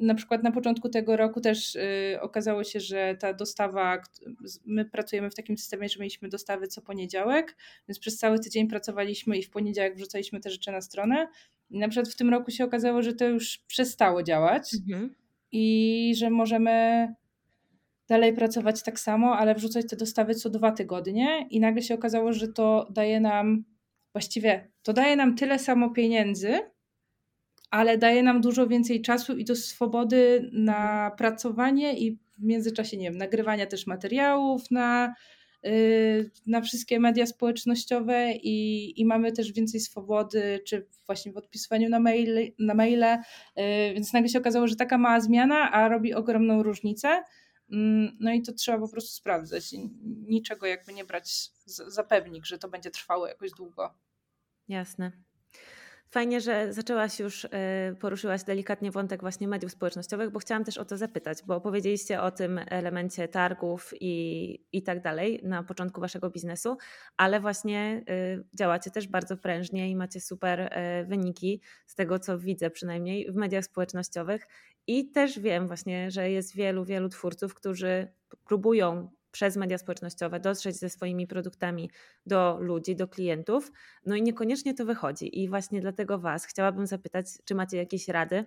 [0.00, 4.02] na przykład na początku tego roku też yy, okazało się, że ta dostawa,
[4.64, 7.56] my pracujemy w takim systemie, że mieliśmy dostawy co poniedziałek,
[7.88, 11.28] więc przez cały tydzień pracowaliśmy i w poniedziałek wrzucaliśmy te rzeczy na stronę.
[11.70, 15.14] I na przykład w tym roku się okazało, że to już przestało działać mhm.
[15.52, 17.08] i że możemy
[18.08, 22.32] dalej pracować tak samo, ale wrzucać te dostawy co dwa tygodnie i nagle się okazało,
[22.32, 23.64] że to daje nam
[24.12, 26.60] właściwie, to daje nam tyle samo pieniędzy,
[27.76, 33.10] ale daje nam dużo więcej czasu i do swobody na pracowanie i w międzyczasie, nie
[33.10, 35.14] wiem, nagrywania też materiałów na,
[35.62, 41.88] yy, na wszystkie media społecznościowe i, i mamy też więcej swobody, czy właśnie w odpisywaniu
[41.88, 43.18] na, mail, na maile,
[43.56, 47.22] yy, więc nagle się okazało, że taka mała zmiana, a robi ogromną różnicę.
[47.72, 49.74] Mm, no i to trzeba po prostu sprawdzać.
[50.26, 53.94] Niczego jakby nie brać za pewnik, że to będzie trwało jakoś długo.
[54.68, 55.25] Jasne.
[56.10, 57.48] Fajnie, że zaczęłaś już, y,
[58.00, 62.30] poruszyłaś delikatnie wątek właśnie mediów społecznościowych, bo chciałam też o to zapytać, bo opowiedzieliście o
[62.30, 66.76] tym elemencie targów i, i tak dalej na początku waszego biznesu,
[67.16, 70.70] ale właśnie y, działacie też bardzo prężnie i macie super y,
[71.06, 74.46] wyniki z tego, co widzę przynajmniej w mediach społecznościowych.
[74.86, 78.08] I też wiem właśnie, że jest wielu, wielu twórców, którzy
[78.44, 81.90] próbują przez media społecznościowe dotrzeć ze swoimi produktami
[82.26, 83.72] do ludzi, do klientów,
[84.06, 85.42] no i niekoniecznie to wychodzi.
[85.42, 88.44] I właśnie dlatego Was chciałabym zapytać, czy macie jakieś rady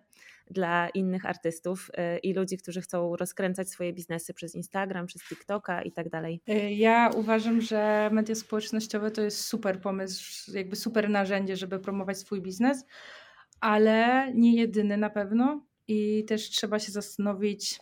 [0.51, 5.81] dla innych artystów y, i ludzi, którzy chcą rozkręcać swoje biznesy przez Instagram, przez TikToka
[5.81, 6.41] i tak dalej?
[6.49, 12.17] Y, ja uważam, że media społecznościowe to jest super pomysł, jakby super narzędzie, żeby promować
[12.17, 12.85] swój biznes,
[13.59, 15.65] ale nie jedyny na pewno.
[15.87, 17.79] I też trzeba się zastanowić,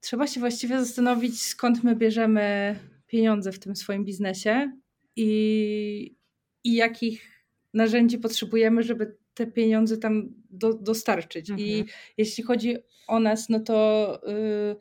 [0.00, 4.72] trzeba się właściwie zastanowić, skąd my bierzemy pieniądze w tym swoim biznesie
[5.16, 6.16] i,
[6.64, 11.50] i jakich narzędzi potrzebujemy, żeby te pieniądze tam do, dostarczyć.
[11.50, 11.68] Mhm.
[11.68, 11.84] I
[12.18, 12.76] jeśli chodzi
[13.08, 14.76] o nas, no to yy,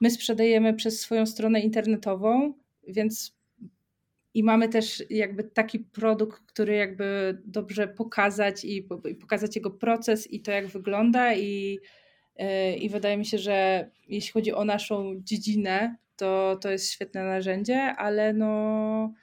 [0.00, 2.54] my sprzedajemy przez swoją stronę internetową,
[2.88, 3.36] więc
[4.34, 10.30] i mamy też jakby taki produkt, który jakby dobrze pokazać i, i pokazać jego proces
[10.30, 11.78] i to jak wygląda i
[12.78, 17.80] I wydaje mi się, że jeśli chodzi o naszą dziedzinę, to to jest świetne narzędzie,
[17.80, 19.14] ale no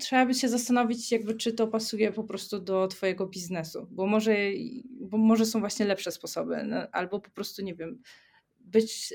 [0.00, 4.36] trzeba by się zastanowić, jakby czy to pasuje po prostu do Twojego biznesu, bo może,
[5.00, 8.02] bo może są właśnie lepsze sposoby, no, albo po prostu nie wiem,
[8.60, 9.14] być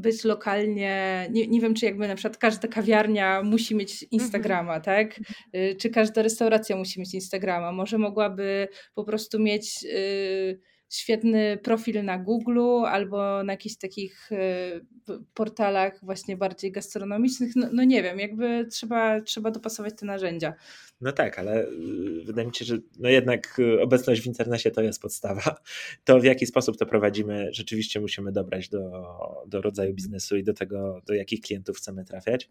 [0.00, 4.82] być lokalnie, nie, nie wiem, czy jakby na przykład każda kawiarnia musi mieć Instagrama, mhm.
[4.82, 5.20] tak?
[5.56, 7.72] Y, czy każda restauracja musi mieć Instagrama.
[7.72, 10.60] Może mogłaby po prostu mieć y,
[10.90, 17.56] świetny profil na Google albo na jakichś takich y, portalach właśnie bardziej gastronomicznych.
[17.56, 20.54] No, no, nie wiem, jakby trzeba, trzeba dopasować te narzędzia.
[21.00, 24.82] No tak, ale y, wydaje mi się, że no jednak y, obecność w internecie to
[24.82, 25.42] jest podstawa.
[26.04, 29.06] To w jaki sposób to prowadzimy, rzeczywiście musimy dobrać do,
[29.46, 32.50] do rodzaju biznesu i do tego, do jakich klientów chcemy trafiać.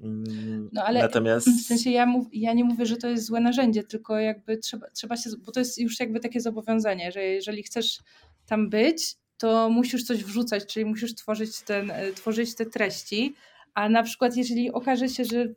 [0.00, 1.48] Mm, no ale Natomiast...
[1.48, 4.90] w sensie ja, mów, ja nie mówię, że to jest złe narzędzie, tylko jakby trzeba,
[4.90, 7.98] trzeba się, bo to jest już jakby takie zobowiązanie, że jeżeli chcesz
[8.46, 13.34] tam być, to musisz coś wrzucać, czyli musisz tworzyć, ten, e, tworzyć te treści,
[13.74, 15.54] a na przykład jeżeli okaże się, że,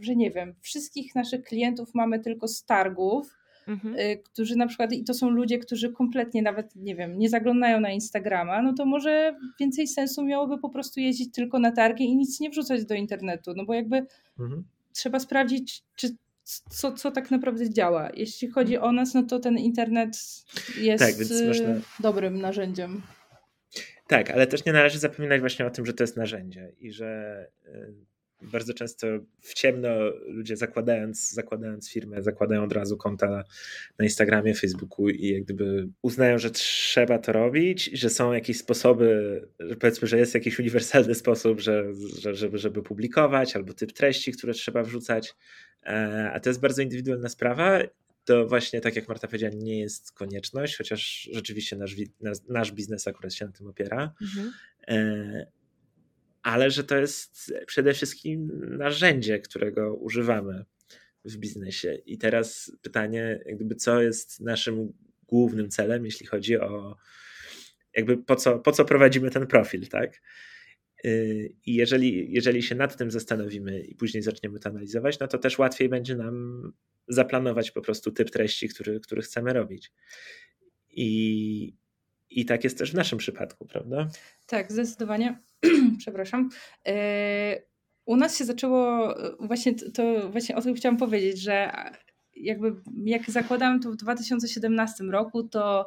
[0.00, 3.94] że nie wiem, wszystkich naszych klientów mamy tylko z targów, mhm.
[3.94, 7.80] Y, którzy na przykład, i to są ludzie, którzy kompletnie nawet, nie wiem, nie zaglądają
[7.80, 12.16] na Instagrama, no to może więcej sensu miałoby po prostu jeździć tylko na targi i
[12.16, 14.06] nic nie wrzucać do internetu, no bo jakby
[14.38, 14.64] mhm.
[14.92, 16.16] trzeba sprawdzić, czy
[16.68, 18.10] co, co tak naprawdę działa.
[18.14, 20.18] Jeśli chodzi o nas, no to ten internet
[20.80, 21.14] jest tak,
[21.46, 21.68] można...
[22.00, 23.02] dobrym narzędziem.
[24.06, 27.46] Tak, ale też nie należy zapominać właśnie o tym, że to jest narzędzie i że
[27.66, 27.94] y,
[28.42, 29.06] bardzo często
[29.40, 29.88] w ciemno
[30.26, 33.44] ludzie zakładając, zakładając firmę, zakładają od razu konta
[33.98, 39.40] na Instagramie, Facebooku i jak gdyby uznają, że trzeba to robić, że są jakieś sposoby,
[39.60, 41.84] że powiedzmy, że jest jakiś uniwersalny sposób, że,
[42.18, 45.34] że, żeby, żeby publikować, albo typ treści, które trzeba wrzucać,
[45.86, 47.80] e, a to jest bardzo indywidualna sprawa
[48.24, 51.94] to właśnie tak jak Marta powiedziała, nie jest konieczność, chociaż rzeczywiście nasz,
[52.48, 54.14] nasz biznes akurat się na tym opiera.
[54.22, 54.52] Mhm.
[56.48, 60.64] Ale że to jest przede wszystkim narzędzie, którego używamy
[61.24, 61.94] w biznesie.
[62.06, 64.92] I teraz pytanie, jakby co jest naszym
[65.26, 66.96] głównym celem, jeśli chodzi o
[67.96, 70.22] jakby po co, po co prowadzimy ten profil, tak?
[71.04, 75.38] Y, I jeżeli, jeżeli się nad tym zastanowimy i później zaczniemy to analizować, no to
[75.38, 76.72] też łatwiej będzie nam
[77.08, 79.92] zaplanować po prostu typ treści, który, który chcemy robić.
[80.90, 81.74] I,
[82.30, 84.08] I tak jest też w naszym przypadku, prawda?
[84.46, 85.38] Tak, zdecydowanie.
[85.98, 86.48] Przepraszam.
[86.86, 87.62] E,
[88.04, 91.72] u nas się zaczęło, właśnie to właśnie o tym chciałam powiedzieć, że
[92.36, 95.86] jakby jak zakładałam to w 2017 roku, to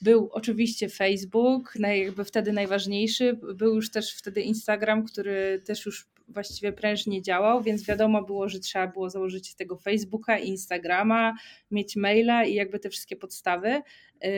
[0.00, 3.38] był oczywiście Facebook, jakby wtedy najważniejszy.
[3.54, 8.58] Był już też wtedy Instagram, który też już właściwie prężnie działał, więc wiadomo było, że
[8.60, 11.34] trzeba było założyć tego Facebooka Instagrama,
[11.70, 13.82] mieć maila i jakby te wszystkie podstawy.
[14.22, 14.30] Yy,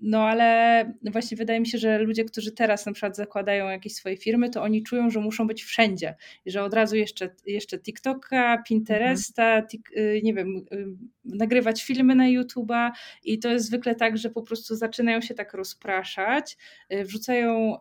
[0.00, 4.16] no ale właśnie wydaje mi się, że ludzie, którzy teraz na przykład zakładają jakieś swoje
[4.16, 8.62] firmy, to oni czują, że muszą być wszędzie i że od razu jeszcze, jeszcze TikToka,
[8.68, 9.66] Pinteresta, mhm.
[9.66, 10.86] tik, yy, nie wiem, yy,
[11.24, 12.90] nagrywać filmy na YouTube'a
[13.24, 16.56] i to jest zwykle tak, że po prostu zaczynają się tak rozpraszać,
[16.90, 17.76] wrzucają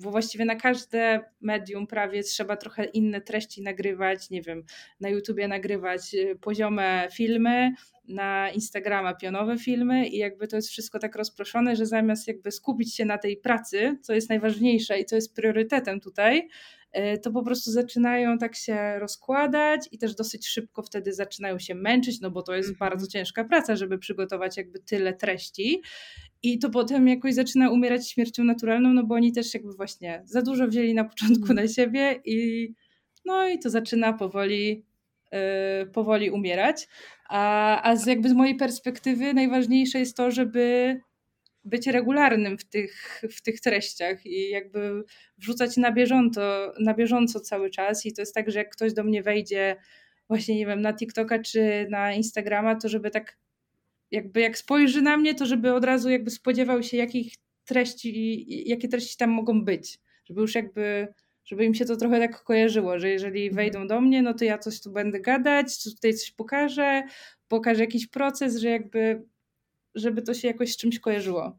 [0.00, 4.64] bo właściwie na każde medium prawie trzeba trochę inne treści nagrywać, nie wiem,
[5.00, 7.72] na YouTubie nagrywać y, poziome filmy,
[8.08, 12.94] na Instagrama pionowe filmy i jakby to jest wszystko tak rozproszone, że zamiast jakby skupić
[12.94, 16.48] się na tej pracy, co jest najważniejsze i co jest priorytetem tutaj,
[16.96, 21.74] y, to po prostu zaczynają tak się rozkładać i też dosyć szybko wtedy zaczynają się
[21.74, 22.78] męczyć, no bo to jest -hmm.
[22.78, 25.82] bardzo ciężka praca, żeby przygotować jakby tyle treści
[26.42, 30.42] i to potem jakoś zaczyna umierać śmiercią naturalną, no bo oni też jakby właśnie za
[30.42, 31.56] dużo wzięli na początku mm.
[31.56, 32.68] na siebie i
[33.24, 34.84] no i to zaczyna powoli,
[35.32, 36.88] yy, powoli umierać.
[37.28, 40.96] A, a z jakby z mojej perspektywy najważniejsze jest to, żeby
[41.64, 45.02] być regularnym w tych, w tych treściach i jakby
[45.38, 48.06] wrzucać na bieżąco, na bieżąco cały czas.
[48.06, 49.76] I to jest tak, że jak ktoś do mnie wejdzie
[50.28, 53.36] właśnie, nie wiem, na TikToka czy na Instagrama, to żeby tak
[54.10, 58.88] jakby jak spojrzy na mnie, to żeby od razu jakby spodziewał się, jakich treści, jakie
[58.88, 59.98] treści tam mogą być.
[60.24, 61.08] Żeby już jakby,
[61.44, 63.56] żeby im się to trochę tak kojarzyło, że jeżeli mhm.
[63.56, 67.02] wejdą do mnie, no to ja coś tu będę gadać, tutaj coś pokażę,
[67.48, 69.22] pokażę jakiś proces, że jakby,
[69.94, 71.58] żeby to się jakoś z czymś kojarzyło.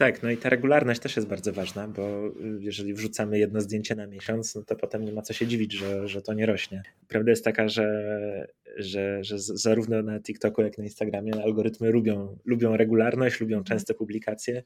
[0.00, 3.94] Tak, no i ta regularność też jest bardzo ważna, bo y, jeżeli wrzucamy jedno zdjęcie
[3.94, 6.82] na miesiąc, no to potem nie ma co się dziwić, że, że to nie rośnie.
[7.08, 12.76] Prawda jest taka, że, że, że zarówno na TikToku, jak na Instagramie algorytmy lubią, lubią
[12.76, 14.62] regularność, lubią częste publikacje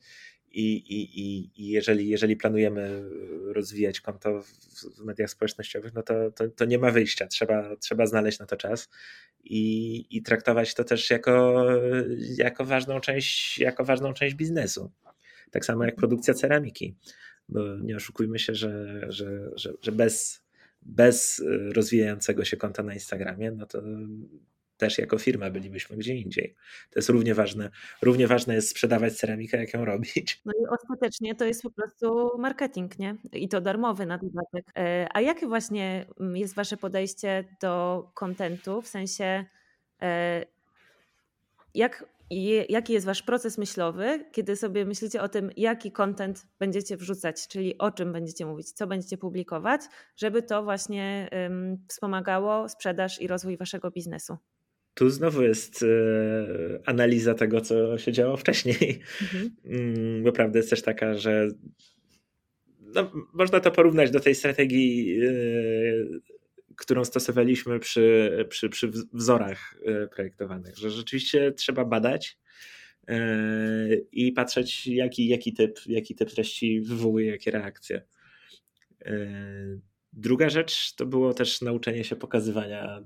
[0.51, 3.03] i, i, i, i jeżeli, jeżeli planujemy
[3.47, 7.27] rozwijać konto w mediach społecznościowych, no to, to, to nie ma wyjścia.
[7.27, 8.89] Trzeba, trzeba znaleźć na to czas
[9.45, 11.67] i, i traktować to też jako,
[12.37, 14.91] jako, ważną część, jako ważną część biznesu.
[15.55, 16.97] Tak samo jak produkcja ceramiki,
[17.49, 20.43] bo nie oszukujmy się, że, że, że, że bez,
[20.83, 23.83] bez rozwijającego się konta na Instagramie, no to
[24.77, 26.55] też jako firma bylibyśmy gdzie indziej.
[26.91, 27.71] To jest równie ważne.
[28.03, 30.43] Równie ważne jest sprzedawać ceramikę, jak ją robić.
[30.45, 33.17] No i ostatecznie to jest po prostu marketing, nie?
[33.33, 34.67] I to darmowy na dodatek.
[34.77, 38.83] E, a jakie właśnie mm, jest wasze podejście do kontentu?
[38.83, 39.45] W sensie
[40.03, 40.45] e,
[42.31, 47.49] jak jaki jest wasz proces myślowy, kiedy sobie myślicie o tym, jaki content będziecie wrzucać,
[47.49, 49.81] czyli o czym będziecie mówić, co będziecie publikować,
[50.17, 51.31] żeby to właśnie
[51.89, 54.37] wspomagało sprzedaż i rozwój waszego biznesu.
[54.95, 55.87] Tu znowu jest e,
[56.87, 59.01] analiza tego, co się działo wcześniej.
[59.23, 59.57] Mhm.
[59.65, 61.49] Mm, bo prawda jest też taka, że
[62.81, 65.31] no, można to porównać do tej strategii e,
[66.77, 72.39] którą stosowaliśmy przy, przy, przy wzorach e, projektowanych, że rzeczywiście trzeba badać
[73.09, 73.19] e,
[74.13, 78.03] i patrzeć, jaki, jaki, typ, jaki typ treści wywołuje jakie reakcje.
[79.07, 79.27] E,
[80.13, 83.03] druga rzecz to było też nauczenie się pokazywania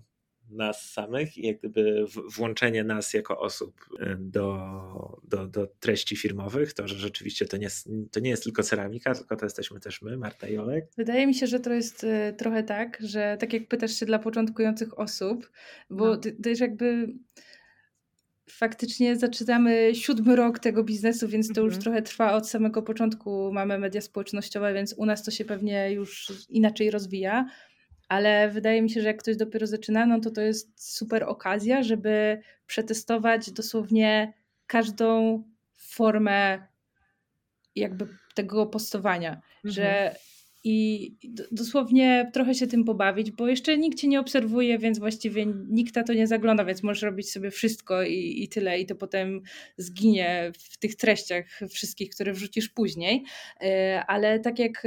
[0.51, 2.05] nas samych i jak gdyby
[2.37, 7.69] włączenie nas jako osób y, do, do, do treści firmowych, to że rzeczywiście to nie,
[8.11, 10.87] to nie jest tylko ceramika, tylko to jesteśmy też my, Marta i Olek.
[10.97, 14.19] Wydaje mi się, że to jest y, trochę tak, że tak jak pytasz się dla
[14.19, 15.51] początkujących osób,
[15.91, 16.21] bo no.
[16.43, 17.09] też jakby
[18.51, 21.83] faktycznie zaczynamy siódmy rok tego biznesu, więc to już mhm.
[21.83, 23.53] trochę trwa od samego początku.
[23.53, 27.47] Mamy media społecznościowe, więc u nas to się pewnie już inaczej rozwija
[28.09, 31.83] ale wydaje mi się, że jak ktoś dopiero zaczyna, no to to jest super okazja,
[31.83, 34.33] żeby przetestować dosłownie
[34.67, 35.43] każdą
[35.77, 36.67] formę
[37.75, 39.75] jakby tego postowania, mhm.
[39.75, 40.15] że
[40.65, 41.17] i
[41.53, 46.03] dosłownie trochę się tym pobawić, bo jeszcze nikt cię nie obserwuje, więc właściwie nikt na
[46.03, 49.43] to nie zagląda, więc możesz robić sobie wszystko i, i tyle, i to potem
[49.77, 53.25] zginie w tych treściach wszystkich, które wrzucisz później.
[53.61, 54.87] E, ale tak jak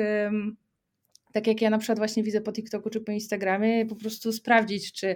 [1.33, 4.93] tak jak ja na przykład właśnie widzę po TikToku czy po Instagramie, po prostu sprawdzić,
[4.93, 5.15] czy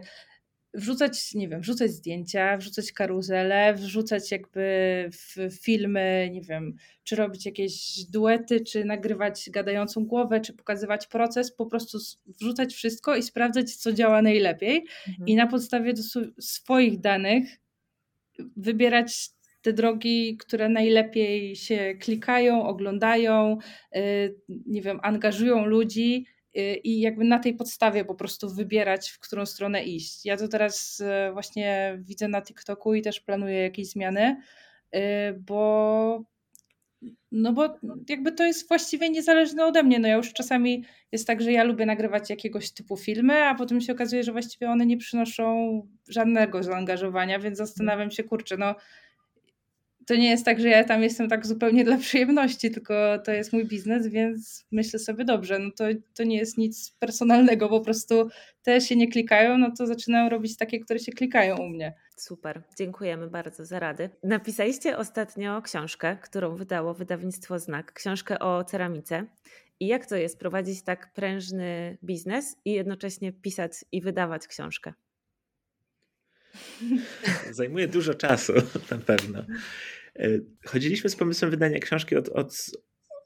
[0.75, 5.09] wrzucać, nie wiem, wrzucać zdjęcia, wrzucać karuzele, wrzucać jakby
[5.61, 11.65] filmy, nie wiem, czy robić jakieś duety, czy nagrywać gadającą głowę, czy pokazywać proces, po
[11.65, 11.97] prostu
[12.41, 15.27] wrzucać wszystko i sprawdzać, co działa najlepiej mhm.
[15.27, 15.93] i na podstawie
[16.39, 17.49] swoich danych
[18.57, 19.29] wybierać
[19.65, 23.57] te drogi, które najlepiej się klikają, oglądają,
[23.95, 26.25] y, nie wiem, angażują ludzi
[26.57, 30.25] y, i jakby na tej podstawie po prostu wybierać, w którą stronę iść.
[30.25, 34.37] Ja to teraz y, właśnie widzę na TikToku i też planuję jakieś zmiany,
[35.39, 36.23] bo
[37.31, 39.99] no bo jakby to jest właściwie niezależne ode mnie.
[39.99, 43.81] No ja już czasami jest tak, że ja lubię nagrywać jakiegoś typu filmy, a potem
[43.81, 48.75] się okazuje, że właściwie one nie przynoszą żadnego zaangażowania, więc zastanawiam się, kurczę, no
[50.05, 52.93] to nie jest tak, że ja tam jestem tak zupełnie dla przyjemności, tylko
[53.25, 55.83] to jest mój biznes, więc myślę sobie, dobrze, no to,
[56.13, 58.29] to nie jest nic personalnego, po prostu
[58.63, 61.93] te się nie klikają, no to zaczynam robić takie, które się klikają u mnie.
[62.17, 64.09] Super, dziękujemy bardzo za rady.
[64.23, 69.25] Napisaliście ostatnio książkę, którą wydało wydawnictwo Znak, książkę o ceramice.
[69.79, 74.93] I jak to jest prowadzić tak prężny biznes i jednocześnie pisać i wydawać książkę?
[77.51, 78.53] Zajmuje dużo czasu,
[78.91, 79.43] na pewno.
[80.19, 82.71] E, chodziliśmy z pomysłem wydania książki od, od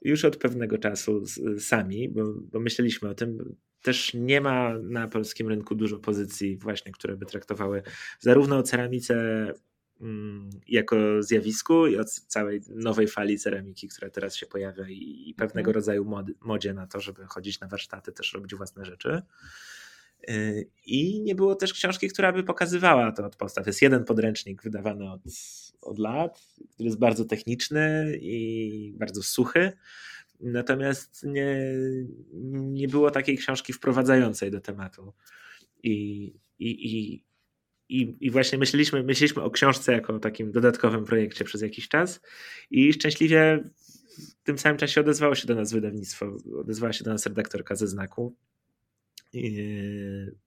[0.02, 1.24] już od pewnego czasu
[1.58, 3.56] sami, bo, bo, myśleliśmy o tym.
[3.82, 7.82] Też nie ma na polskim rynku dużo pozycji, właśnie, które by traktowały
[8.18, 9.14] zarówno o ceramice
[10.00, 15.70] mm, jako zjawisku i o całej nowej fali ceramiki, która teraz się pojawia i, pewnego
[15.70, 15.74] mhm.
[15.74, 19.22] rodzaju mod, modzie na to, żeby chodzić na warsztaty, też robić własne rzeczy.
[20.28, 23.66] Y, I nie było też książki, która by pokazywała to od podstaw.
[23.66, 25.20] Jest jeden podręcznik wydawany od,
[25.80, 29.72] od lat, który jest bardzo techniczny i bardzo suchy.
[30.40, 31.74] Natomiast nie,
[32.52, 35.12] nie było takiej książki wprowadzającej do tematu.
[35.82, 36.24] I,
[36.58, 37.24] i, i,
[37.88, 42.20] i, I właśnie myśleliśmy, myśleliśmy o książce jako o takim dodatkowym projekcie przez jakiś czas
[42.70, 43.70] i szczęśliwie
[44.18, 47.86] w tym samym czasie odezwało się do nas wydawnictwo, odezwała się do nas redaktorka ze
[47.86, 48.36] znaku,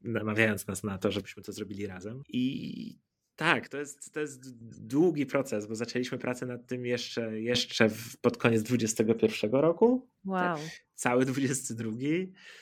[0.01, 2.23] namawiając nas na to, żebyśmy to zrobili razem.
[2.29, 2.99] I
[3.35, 4.57] tak, to jest, to jest
[4.87, 7.89] długi proces, bo zaczęliśmy pracę nad tym jeszcze, jeszcze
[8.21, 10.09] pod koniec 2021 roku.
[10.25, 10.57] Wow.
[10.57, 10.59] Tak,
[10.95, 11.91] cały 22.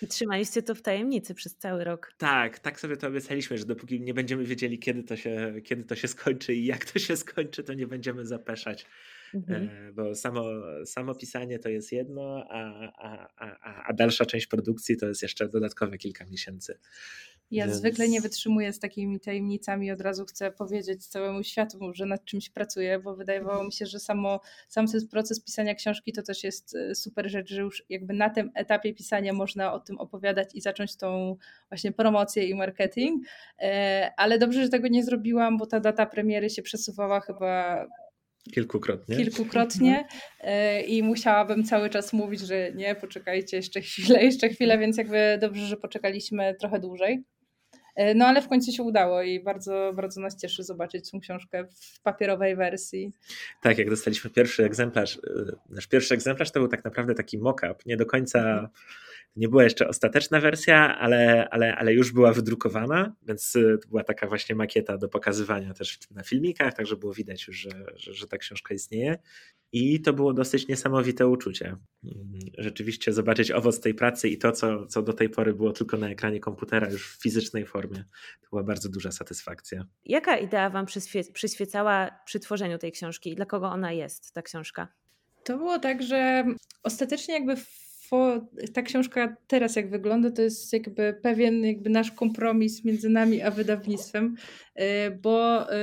[0.02, 2.14] I trzymaliście to w tajemnicy przez cały rok.
[2.18, 5.96] Tak, tak sobie to obiecaliśmy, że dopóki nie będziemy wiedzieli, kiedy to się, kiedy to
[5.96, 8.86] się skończy i jak to się skończy, to nie będziemy zapeszać
[9.34, 9.70] Mhm.
[9.70, 10.44] E, bo samo,
[10.86, 15.50] samo pisanie to jest jedno, a, a, a, a dalsza część produkcji to jest jeszcze
[15.50, 16.78] dodatkowe kilka miesięcy.
[17.52, 17.78] Ja Więc...
[17.78, 22.50] zwykle nie wytrzymuję z takimi tajemnicami, od razu chcę powiedzieć całemu światu, że nad czymś
[22.50, 26.76] pracuję, bo wydawało mi się, że samo, sam ten proces pisania książki to też jest
[26.76, 30.62] e, super rzecz, że już jakby na tym etapie pisania można o tym opowiadać i
[30.62, 31.36] zacząć tą
[31.70, 33.26] właśnie promocję i marketing,
[33.60, 37.86] e, ale dobrze, że tego nie zrobiłam, bo ta data premiery się przesuwała chyba
[38.54, 39.16] Kilkukrotnie.
[39.16, 40.22] Kilkukrotnie mhm.
[40.40, 45.38] e, i musiałabym cały czas mówić, że nie, poczekajcie jeszcze chwilę, jeszcze chwilę, więc jakby
[45.42, 47.24] dobrze, że poczekaliśmy trochę dłużej.
[47.96, 51.66] E, no ale w końcu się udało i bardzo, bardzo nas cieszy zobaczyć tą książkę
[51.66, 53.12] w papierowej wersji.
[53.62, 55.20] Tak, jak dostaliśmy pierwszy egzemplarz, e,
[55.70, 58.70] nasz pierwszy egzemplarz to był tak naprawdę taki mock-up, nie do końca mhm
[59.36, 64.04] nie była jeszcze ostateczna wersja, ale, ale, ale już była wydrukowana, więc y, to była
[64.04, 68.28] taka właśnie makieta do pokazywania też na filmikach, także było widać już, że, że, że
[68.28, 69.18] ta książka istnieje.
[69.74, 71.66] I to było dosyć niesamowite uczucie.
[71.66, 75.98] Mm, rzeczywiście zobaczyć owoc tej pracy i to, co, co do tej pory było tylko
[75.98, 78.06] na ekranie komputera, już w fizycznej formie,
[78.42, 79.86] to była bardzo duża satysfakcja.
[80.06, 84.42] Jaka idea Wam przyświe przyświecała przy tworzeniu tej książki i dla kogo ona jest, ta
[84.42, 84.88] książka?
[85.44, 86.46] To było tak, że
[86.84, 87.56] ostatecznie jakby
[88.74, 93.52] ta książka teraz jak wygląda, to jest jakby pewien jakby nasz kompromis między nami a
[93.52, 94.36] wydawnictwem,
[94.80, 94.84] y,
[95.22, 95.76] bo y,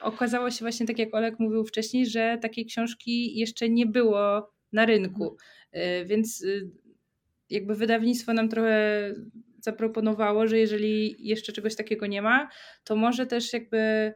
[0.00, 4.86] okazało się właśnie, tak jak Olek mówił wcześniej, że takiej książki jeszcze nie było na
[4.86, 5.36] rynku,
[5.74, 6.44] y, więc
[7.50, 9.14] jakby wydawnictwo nam trochę
[9.60, 12.48] zaproponowało, że jeżeli jeszcze czegoś takiego nie ma,
[12.84, 14.12] to może też jakby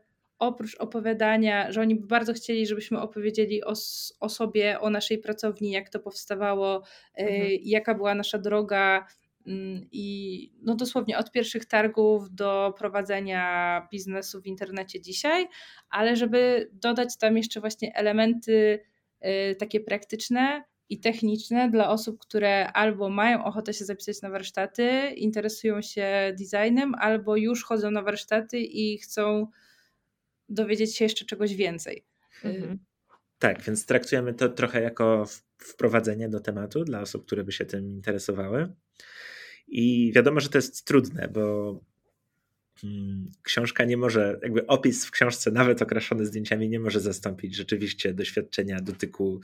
[0.46, 3.72] oprócz opowiadania, że oni by bardzo chcieli, żebyśmy opowiedzieli o,
[4.20, 6.82] o sobie, o naszej pracowni, jak to powstawało,
[7.18, 7.50] e, mhm.
[7.62, 9.06] jaka była nasza droga
[9.46, 15.46] mm, i no dosłownie od pierwszych targów do prowadzenia biznesu w internecie dzisiaj,
[15.90, 18.80] ale żeby dodać tam jeszcze właśnie elementy
[19.20, 25.10] e, takie praktyczne, i techniczne dla osób, które albo mają ochotę się zapisać na warsztaty,
[25.16, 29.46] interesują się designem, albo już chodzą na warsztaty i chcą
[30.48, 32.04] dowiedzieć się jeszcze czegoś więcej.
[32.44, 32.78] Mhm.
[33.38, 35.26] Tak, więc traktujemy to trochę jako
[35.58, 38.72] wprowadzenie do tematu dla osób, które by się tym interesowały.
[39.68, 41.80] I wiadomo, że to jest trudne, bo
[42.84, 48.14] mm, książka nie może, jakby opis w książce, nawet okraszony zdjęciami, nie może zastąpić rzeczywiście
[48.14, 49.40] doświadczenia, dotyku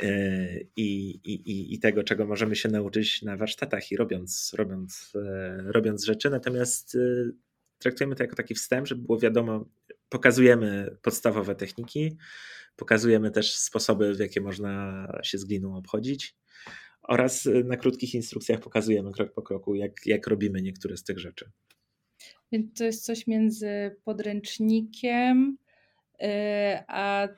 [0.00, 5.62] e, i, i, i tego, czego możemy się nauczyć na warsztatach i robiąc, robiąc, e,
[5.66, 6.30] robiąc rzeczy.
[6.30, 6.98] Natomiast e,
[7.78, 9.64] traktujemy to jako taki wstęp, żeby było wiadomo,
[10.08, 12.16] pokazujemy podstawowe techniki,
[12.76, 16.36] pokazujemy też sposoby, w jakie można się z gliną obchodzić
[17.08, 21.50] oraz na krótkich instrukcjach pokazujemy krok po kroku, jak, jak robimy niektóre z tych rzeczy.
[22.52, 25.56] Więc to jest coś między podręcznikiem,
[26.22, 26.26] y,
[26.88, 27.28] a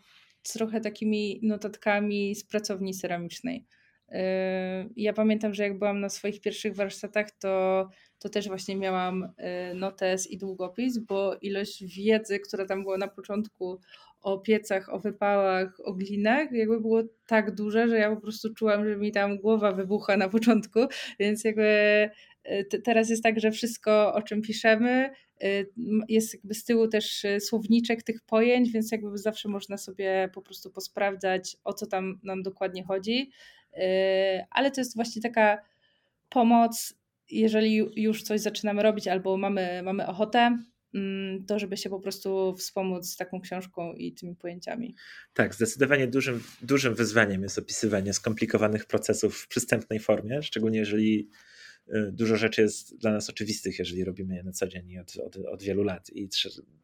[0.42, 3.66] trochę takimi notatkami z pracowni ceramicznej.
[4.12, 4.14] Y,
[4.96, 7.88] ja pamiętam, że jak byłam na swoich pierwszych warsztatach, to,
[8.18, 13.08] to też właśnie miałam y, notes i długopis, bo ilość wiedzy, która tam była na
[13.08, 13.80] początku
[14.20, 18.84] o piecach, o wypałach, o glinach, jakby było tak duże, że ja po prostu czułam,
[18.84, 20.80] że mi tam głowa wybucha na początku,
[21.20, 21.62] więc jakby
[22.44, 25.10] e, teraz jest tak, że wszystko o czym piszemy
[25.40, 25.64] e,
[26.08, 30.70] jest jakby z tyłu też słowniczek tych pojęć, więc jakby zawsze można sobie po prostu
[30.70, 33.30] posprawdzać o co tam nam dokładnie chodzi,
[34.50, 35.58] ale to jest właśnie taka
[36.28, 36.94] pomoc,
[37.30, 40.58] jeżeli już coś zaczynamy robić albo mamy, mamy ochotę,
[40.94, 44.94] Mm, to, żeby się po prostu wspomóc taką książką i tymi pojęciami.
[45.32, 51.28] Tak, zdecydowanie dużym, dużym wyzwaniem jest opisywanie skomplikowanych procesów w przystępnej formie, szczególnie jeżeli
[52.12, 55.36] dużo rzeczy jest dla nas oczywistych, jeżeli robimy je na co dzień i od, od,
[55.36, 56.10] od wielu lat.
[56.10, 56.28] I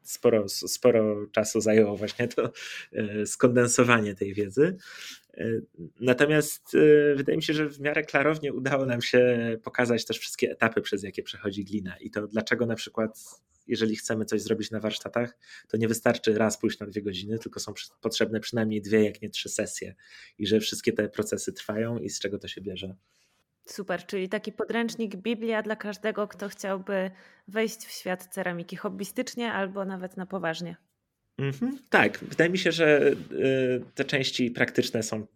[0.03, 2.53] sporo, sporo czasu zajęło właśnie to
[2.93, 4.77] y, skondensowanie tej wiedzy.
[5.39, 5.63] Y,
[6.01, 6.77] natomiast
[7.17, 11.03] wydaje mi się, że w miarę klarownie udało nam się pokazać też wszystkie etapy, przez
[11.03, 13.19] jakie przechodzi glina i to dlaczego na przykład
[13.67, 15.39] jeżeli chcemy coś zrobić na warsztatach,
[15.69, 19.31] to nie wystarczy raz pójść na dwie godziny, tylko są potrzebne przynajmniej dwie, jak nie
[19.31, 19.95] trzy sesje
[20.39, 22.95] i że wszystkie te procesy trwają i z czego to się bierze.
[23.67, 27.11] Super, czyli taki podręcznik, Biblia dla każdego, kto chciałby
[27.49, 30.77] wejść w świat ceramiki hobbystycznie albo nawet na poważnie.
[31.39, 35.27] Mhm, tak, wydaje mi się, że y, te części praktyczne są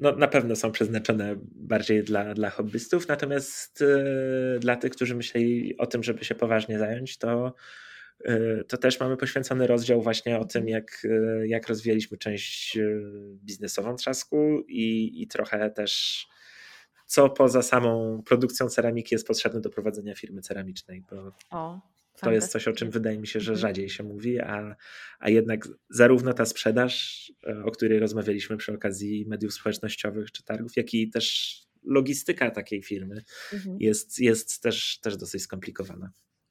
[0.00, 5.76] no, na pewno są przeznaczone bardziej dla, dla hobbystów, natomiast y, dla tych, którzy myśleli
[5.78, 7.54] o tym, żeby się poważnie zająć, to,
[8.28, 12.78] y, to też mamy poświęcony rozdział właśnie o tym, jak, y, jak rozwijaliśmy część
[13.44, 16.26] biznesową trzasku i, i trochę też
[17.06, 21.02] co poza samą produkcją ceramiki jest potrzebne do prowadzenia firmy ceramicznej.
[21.10, 21.32] Bo...
[21.50, 21.80] O,
[22.20, 23.68] to jest coś, o czym wydaje mi się, że mhm.
[23.68, 24.76] rzadziej się mówi, a,
[25.18, 30.76] a jednak zarówno ta sprzedaż, e, o której rozmawialiśmy przy okazji mediów społecznościowych czy targów,
[30.76, 33.76] jak i też logistyka takiej firmy mhm.
[33.80, 36.10] jest, jest też, też dosyć skomplikowana.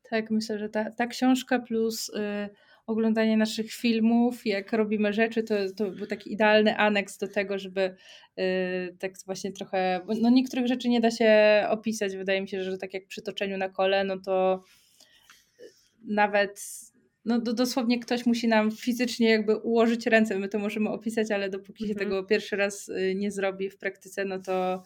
[0.10, 2.50] Tak, myślę, że ta, ta książka plus y,
[2.88, 7.96] oglądanie naszych filmów, jak robimy rzeczy, to, to był taki idealny aneks do tego, żeby
[8.40, 12.78] y, tak właśnie trochę, no niektórych rzeczy nie da się opisać, wydaje mi się, że
[12.78, 14.64] tak jak przy toczeniu na kole, no to
[16.08, 16.60] nawet
[17.26, 21.84] no dosłownie ktoś musi nam fizycznie jakby ułożyć ręce, my to możemy opisać, ale dopóki
[21.84, 21.90] mhm.
[21.90, 24.84] się tego pierwszy raz y, nie zrobi w praktyce, no to,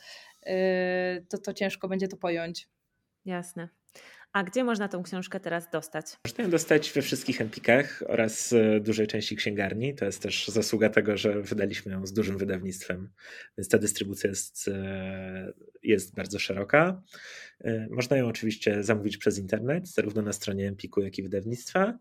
[0.48, 2.68] y, to, to ciężko będzie to pojąć.
[3.26, 3.70] Jasne.
[4.34, 6.06] A gdzie można tą książkę teraz dostać?
[6.26, 9.96] Można ją dostać we wszystkich empikach oraz e, dużej części księgarni.
[9.96, 13.10] To jest też zasługa tego, że wydaliśmy ją z dużym wydawnictwem,
[13.58, 15.54] więc ta dystrybucja jest, e,
[15.84, 17.02] jest bardzo szeroka.
[17.62, 22.00] E, można ją oczywiście zamówić przez internet, zarówno na stronie Empiku, jak i wydawnictwa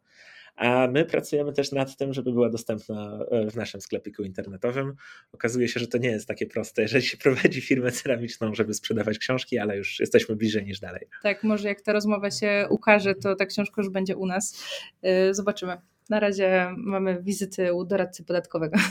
[0.58, 4.94] a my pracujemy też nad tym, żeby była dostępna e, w naszym sklepiku internetowym.
[5.32, 9.18] Okazuje się, że to nie jest takie proste, jeżeli się prowadzi firmę ceramiczną, żeby sprzedawać
[9.18, 11.06] książki, ale już jesteśmy bliżej niż dalej.
[11.22, 14.64] Tak, może jak ta rozmowa się ukaże, to ta książka już będzie u nas.
[15.02, 15.76] E, zobaczymy.
[16.08, 18.76] Na razie mamy wizyty u doradcy podatkowego.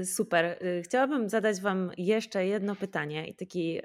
[0.00, 0.44] Y, super.
[0.44, 3.78] Y, chciałabym zadać Wam jeszcze jedno pytanie i taki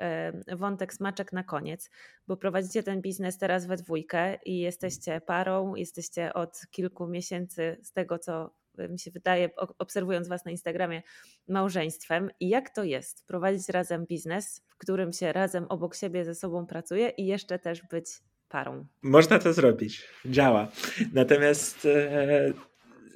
[0.49, 1.89] y, wątek smaczek na koniec,
[2.27, 7.91] bo prowadzicie ten biznes teraz we dwójkę i jesteście parą, jesteście od kilku miesięcy z
[7.93, 8.53] tego, co
[8.89, 11.01] mi się wydaje, obserwując Was na Instagramie,
[11.47, 12.29] małżeństwem.
[12.39, 16.65] I jak to jest prowadzić razem biznes, w którym się razem obok siebie ze sobą
[16.65, 18.07] pracuje i jeszcze też być
[18.49, 18.85] parą.
[19.01, 20.71] Można to zrobić, działa.
[21.13, 22.53] Natomiast e,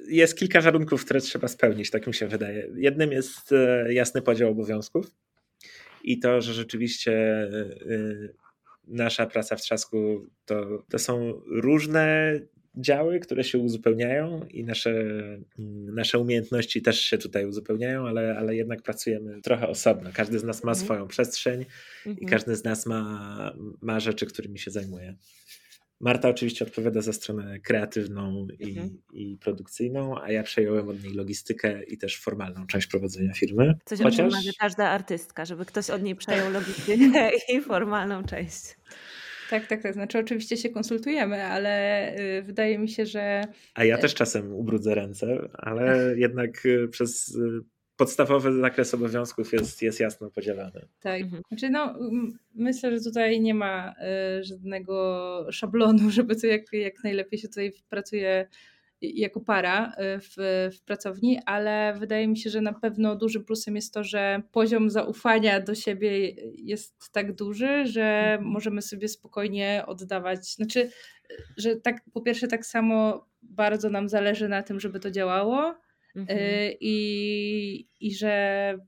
[0.08, 2.68] jest kilka warunków, które trzeba spełnić, tak mi się wydaje.
[2.76, 5.06] Jednym jest e, jasny podział obowiązków
[6.04, 7.48] i to, że rzeczywiście e,
[8.86, 12.32] nasza praca w trzasku to, to są różne
[12.76, 14.94] działy, które się uzupełniają i nasze,
[15.92, 20.10] nasze umiejętności też się tutaj uzupełniają, ale, ale jednak pracujemy trochę osobno.
[20.14, 20.84] Każdy z nas ma mhm.
[20.84, 21.64] swoją przestrzeń
[22.06, 22.28] i mhm.
[22.28, 25.14] każdy z nas ma, ma rzeczy, którymi się zajmuje.
[26.00, 28.98] Marta oczywiście odpowiada za stronę kreatywną i, mhm.
[29.12, 33.74] i, produkcyjną, a ja przejąłem od niej logistykę i też formalną część prowadzenia firmy.
[33.84, 34.34] Coś Chociaż...
[34.34, 38.76] o każda artystka, żeby ktoś od niej przejął logistykę i formalną część.
[39.54, 39.94] Tak, tak, tak.
[39.94, 43.42] Znaczy oczywiście się konsultujemy, ale y, wydaje mi się, że...
[43.74, 47.38] A ja też czasem ubrudzę ręce, ale jednak y, przez
[47.96, 50.88] podstawowy zakres obowiązków jest, jest jasno podzielany.
[51.00, 51.42] Tak, mhm.
[51.48, 51.94] znaczy no,
[52.54, 53.94] myślę, że tutaj nie ma
[54.40, 58.48] y, żadnego szablonu, żeby to jak, jak najlepiej się tutaj pracuje
[59.02, 60.34] jako para y, w,
[60.76, 64.90] w pracowni, ale wydaje mi się, że na pewno dużym plusem jest to, że poziom
[64.90, 68.44] zaufania do siebie jest tak duży, że mhm.
[68.44, 70.46] możemy sobie spokojnie oddawać.
[70.46, 70.90] Znaczy,
[71.56, 75.84] że tak po pierwsze tak samo bardzo nam zależy na tym, żeby to działało,
[76.16, 76.38] Mhm.
[76.38, 78.78] Y, I, I że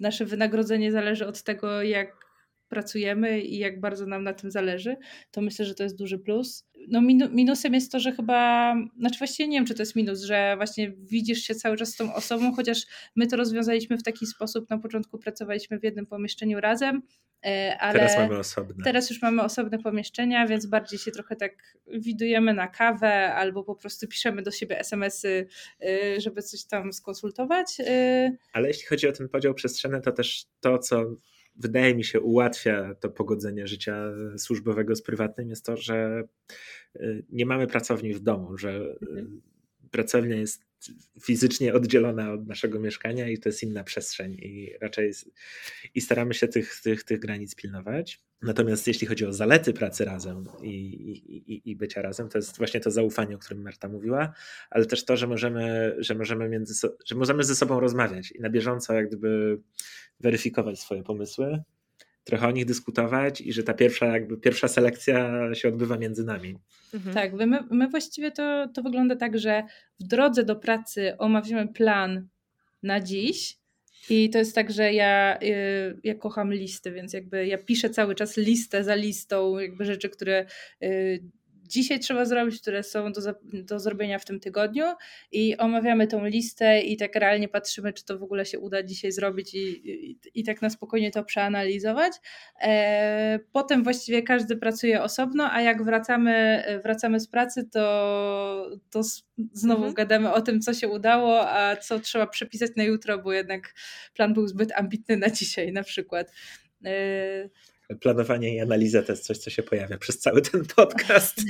[0.00, 2.27] nasze wynagrodzenie zależy od tego, jak
[2.68, 4.96] pracujemy i jak bardzo nam na tym zależy,
[5.30, 6.68] to myślę, że to jest duży plus.
[6.88, 10.54] No minusem jest to, że chyba, znaczy właściwie nie wiem, czy to jest minus, że
[10.56, 14.70] właśnie widzisz się cały czas z tą osobą, chociaż my to rozwiązaliśmy w taki sposób,
[14.70, 17.02] na początku pracowaliśmy w jednym pomieszczeniu razem,
[17.46, 18.84] e, ale teraz mamy osobne.
[18.84, 21.52] Teraz już mamy osobne pomieszczenia, więc bardziej się trochę tak
[21.86, 25.48] widujemy na kawę albo po prostu piszemy do siebie SMS-y,
[25.82, 27.66] e, żeby coś tam skonsultować.
[27.80, 28.30] E.
[28.52, 31.04] Ale jeśli chodzi o ten podział przestrzenny, to też to, co
[31.58, 36.24] wydaje mi się ułatwia to pogodzenie życia służbowego z prywatnym, jest to, że
[36.96, 39.40] y, nie mamy pracowni w domu, że y, mhm.
[39.90, 40.67] pracownia jest
[41.22, 45.12] fizycznie oddzielona od naszego mieszkania i to jest inna przestrzeń i raczej
[45.94, 48.20] i staramy się tych, tych, tych granic pilnować.
[48.42, 52.80] Natomiast jeśli chodzi o zalety pracy razem i, i, i bycia razem, to jest właśnie
[52.80, 54.32] to zaufanie, o którym Marta mówiła,
[54.70, 58.50] ale też to, że możemy, że możemy, między, że możemy ze sobą rozmawiać i na
[58.50, 59.60] bieżąco jak gdyby
[60.20, 61.62] weryfikować swoje pomysły,
[62.28, 66.54] trochę o nich dyskutować i że ta pierwsza, jakby pierwsza selekcja się odbywa między nami.
[66.94, 67.14] Mhm.
[67.14, 69.62] Tak, my, my właściwie to, to wygląda tak, że
[70.00, 72.28] w drodze do pracy omawiamy plan
[72.82, 73.58] na dziś.
[74.10, 78.14] I to jest tak, że ja, y, ja kocham listy, więc jakby ja piszę cały
[78.14, 80.46] czas listę za listą, jakby rzeczy, które
[80.82, 81.22] y,
[81.68, 84.84] dzisiaj trzeba zrobić, które są do, do zrobienia w tym tygodniu
[85.32, 89.12] i omawiamy tą listę i tak realnie patrzymy, czy to w ogóle się uda dzisiaj
[89.12, 92.12] zrobić i, i, i tak na spokojnie to przeanalizować.
[92.60, 99.02] E, potem właściwie każdy pracuje osobno, a jak wracamy, wracamy z pracy, to, to
[99.52, 99.94] znowu mhm.
[99.94, 103.74] gadamy o tym, co się udało, a co trzeba przepisać na jutro, bo jednak
[104.14, 106.32] plan był zbyt ambitny na dzisiaj na przykład.
[106.84, 107.48] E,
[107.96, 111.40] planowanie i analiza to jest coś, co się pojawia przez cały ten podcast.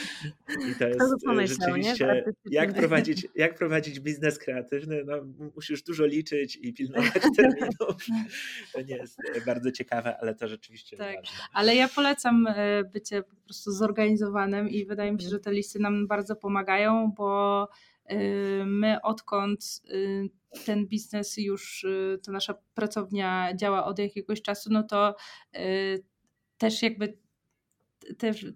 [0.70, 5.14] I to jest pomyślał, rzeczywiście, jak prowadzić, jak prowadzić biznes kreatywny, no,
[5.54, 8.06] musisz dużo liczyć i pilnować terminów.
[8.72, 9.16] To nie jest
[9.46, 11.16] bardzo ciekawe, ale to rzeczywiście tak.
[11.16, 11.38] ważne.
[11.52, 15.38] Ale ja polecam e, bycie po prostu zorganizowanym i wydaje mi się, mhm.
[15.38, 17.99] że te listy nam bardzo pomagają, bo e,
[18.66, 19.94] my odkąd e,
[20.64, 25.14] ten biznes już, y, to nasza pracownia działa od jakiegoś czasu, no to
[25.56, 26.04] y,
[26.58, 27.18] też jakby
[28.18, 28.46] też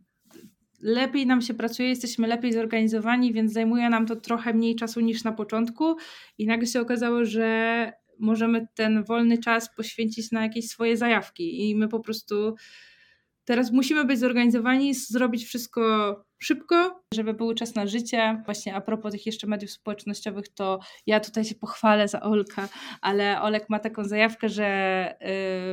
[0.80, 5.24] lepiej nam się pracuje, jesteśmy lepiej zorganizowani, więc zajmuje nam to trochę mniej czasu niż
[5.24, 5.96] na początku.
[6.38, 11.70] I nagle się okazało, że możemy ten wolny czas poświęcić na jakieś swoje zajawki.
[11.70, 12.54] I my po prostu
[13.44, 18.42] teraz musimy być zorganizowani, zrobić wszystko szybko, żeby był czas na życie.
[18.44, 22.68] Właśnie a propos tych jeszcze mediów społecznościowych, to ja tutaj się pochwalę za Olka,
[23.00, 25.14] ale Olek ma taką zajawkę, że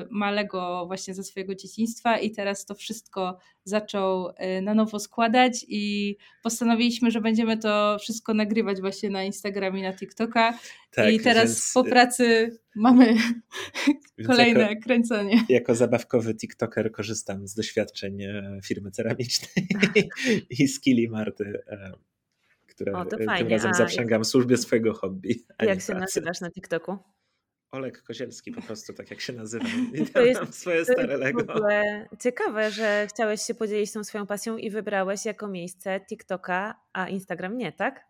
[0.04, 5.00] y, ma Lego właśnie ze swojego dzieciństwa i teraz to wszystko zaczął y, na nowo
[5.00, 10.54] składać i postanowiliśmy, że będziemy to wszystko nagrywać właśnie na Instagram i na TikToka
[10.92, 11.72] tak, I teraz więc...
[11.74, 13.16] po pracy mamy
[14.28, 15.46] kolejne jako, kręcenie.
[15.50, 19.68] Jako zabawkowy TikToker korzystam z doświadczeń e, firmy ceramicznej
[20.60, 21.92] i skilli Marty, e,
[22.68, 25.46] które o, tym razem A, zaprzęgam w służbie swojego hobby.
[25.60, 26.98] Jak się nazywasz na TikToku?
[27.72, 29.92] Olek Kozielski po prostu, tak jak się nazywam.
[29.96, 31.46] I to jest swoje stare Lego.
[32.20, 37.58] Ciekawe, że chciałeś się podzielić tą swoją pasją i wybrałeś jako miejsce TikToka, a Instagram
[37.58, 38.06] nie, tak?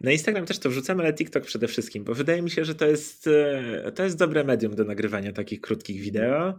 [0.00, 2.86] Na Instagram też to wrzucam, ale TikTok przede wszystkim, bo wydaje mi się, że to
[2.86, 6.58] jest, e, to jest dobre medium do nagrywania takich krótkich wideo.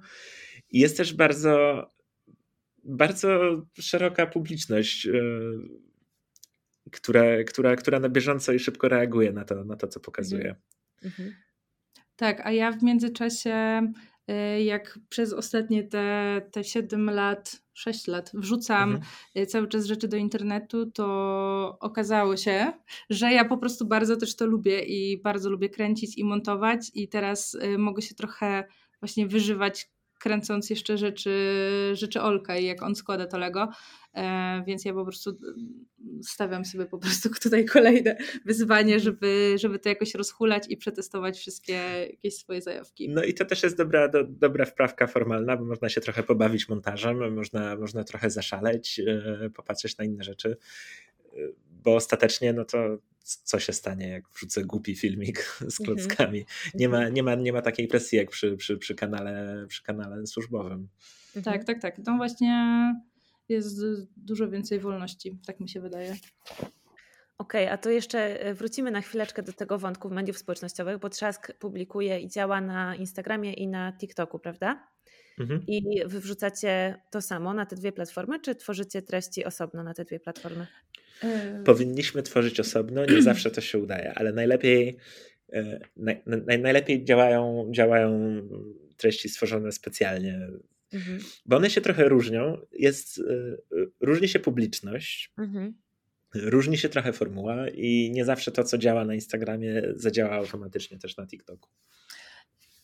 [0.71, 1.87] I jest też bardzo
[2.83, 5.11] bardzo szeroka publiczność, e,
[6.91, 10.55] która, która, która na bieżąco i szybko reaguje na to, na to co pokazuje.
[11.03, 11.33] Mhm.
[12.23, 13.81] Tak, a ja w międzyczasie,
[14.27, 19.11] e, jak przez ostatnie te, te 7 lat, 6 lat wrzucam mhm.
[19.35, 22.73] E, cały czas rzeczy do internetu, to okazało się,
[23.09, 27.07] że ja po prostu bardzo też to lubię i bardzo lubię kręcić i montować i
[27.07, 28.63] teraz mogę się trochę
[29.01, 31.31] właśnie wyżywać kręcąc jeszcze rzeczy,
[31.93, 33.69] rzeczy Olka i jak on składa to Lego.
[34.13, 35.37] E, więc ja po prostu
[36.23, 41.73] stawiam sobie po prostu tutaj kolejne wyzwanie, żeby, żeby to jakoś rozhulać i przetestować wszystkie
[42.11, 43.09] jakieś swoje zajawki.
[43.09, 46.69] No i to też jest dobra, do, dobra wprawka formalna, bo można się trochę pobawić
[46.69, 50.57] montażem, można, można trochę zaszaleć, yy, popatrzeć na inne rzeczy,
[51.83, 55.39] bo ostatecznie no to co się stanie, jak wrzucę głupi filmik
[55.73, 55.85] z mhm.
[55.85, 56.45] klockami.
[56.73, 60.27] Nie ma, nie ma, nie ma takiej presji jak przy, przy, przy, kanale, przy kanale
[60.27, 60.87] służbowym.
[61.43, 61.97] Tak, tak, tak.
[62.05, 62.93] No właśnie
[63.53, 63.81] jest
[64.17, 66.15] dużo więcej wolności, tak mi się wydaje.
[67.37, 71.09] Okej, okay, a to jeszcze e, wrócimy na chwileczkę do tego wątku mediów społecznościowych, bo
[71.09, 74.87] Trzask publikuje i działa na Instagramie i na TikToku, prawda?
[75.39, 75.63] Mhm.
[75.67, 80.05] I wy wrzucacie to samo na te dwie platformy, czy tworzycie treści osobno na te
[80.05, 80.67] dwie platformy?
[81.23, 84.97] E, Powinniśmy tworzyć osobno, nie zawsze to się udaje, ale najlepiej,
[85.53, 88.41] e, naj, naj, najlepiej działają, działają
[88.97, 90.47] treści stworzone specjalnie
[90.93, 91.19] Mhm.
[91.45, 92.57] Bo one się trochę różnią.
[92.71, 93.57] Jest, y,
[94.01, 95.73] różni się publiczność, mhm.
[96.35, 101.17] różni się trochę formuła i nie zawsze to, co działa na Instagramie, zadziała automatycznie też
[101.17, 101.69] na TikToku.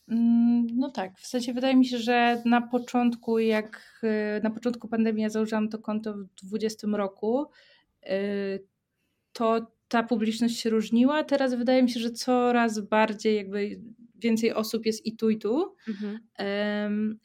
[0.07, 4.87] Mm, no tak, w sensie wydaje mi się, że na początku, jak y, na początku
[4.87, 7.45] pandemii ja założyłam to konto w 2020 roku,
[8.05, 8.09] y,
[9.33, 11.23] to ta publiczność się różniła.
[11.23, 13.81] Teraz wydaje mi się, że coraz bardziej jakby
[14.15, 15.75] więcej osób jest i tu, i tu.
[15.87, 16.19] Mhm.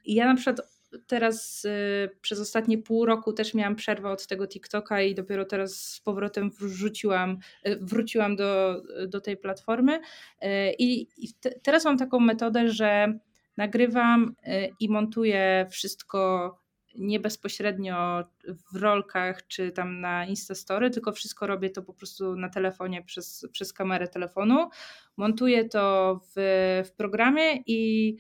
[0.05, 0.74] Ja na przykład
[1.07, 5.77] teraz y, przez ostatnie pół roku też miałam przerwę od tego TikToka i dopiero teraz
[5.77, 7.39] z powrotem wrzuciłam,
[7.69, 9.97] y, wróciłam do, do tej platformy.
[9.97, 13.19] Y, I, i te, teraz mam taką metodę, że
[13.57, 14.35] nagrywam
[14.81, 16.51] i montuję wszystko
[16.99, 18.25] nie bezpośrednio
[18.73, 23.47] w rolkach czy tam na Instastory, tylko wszystko robię to po prostu na telefonie przez,
[23.53, 24.69] przez kamerę telefonu.
[25.17, 28.17] Montuję to w, w programie i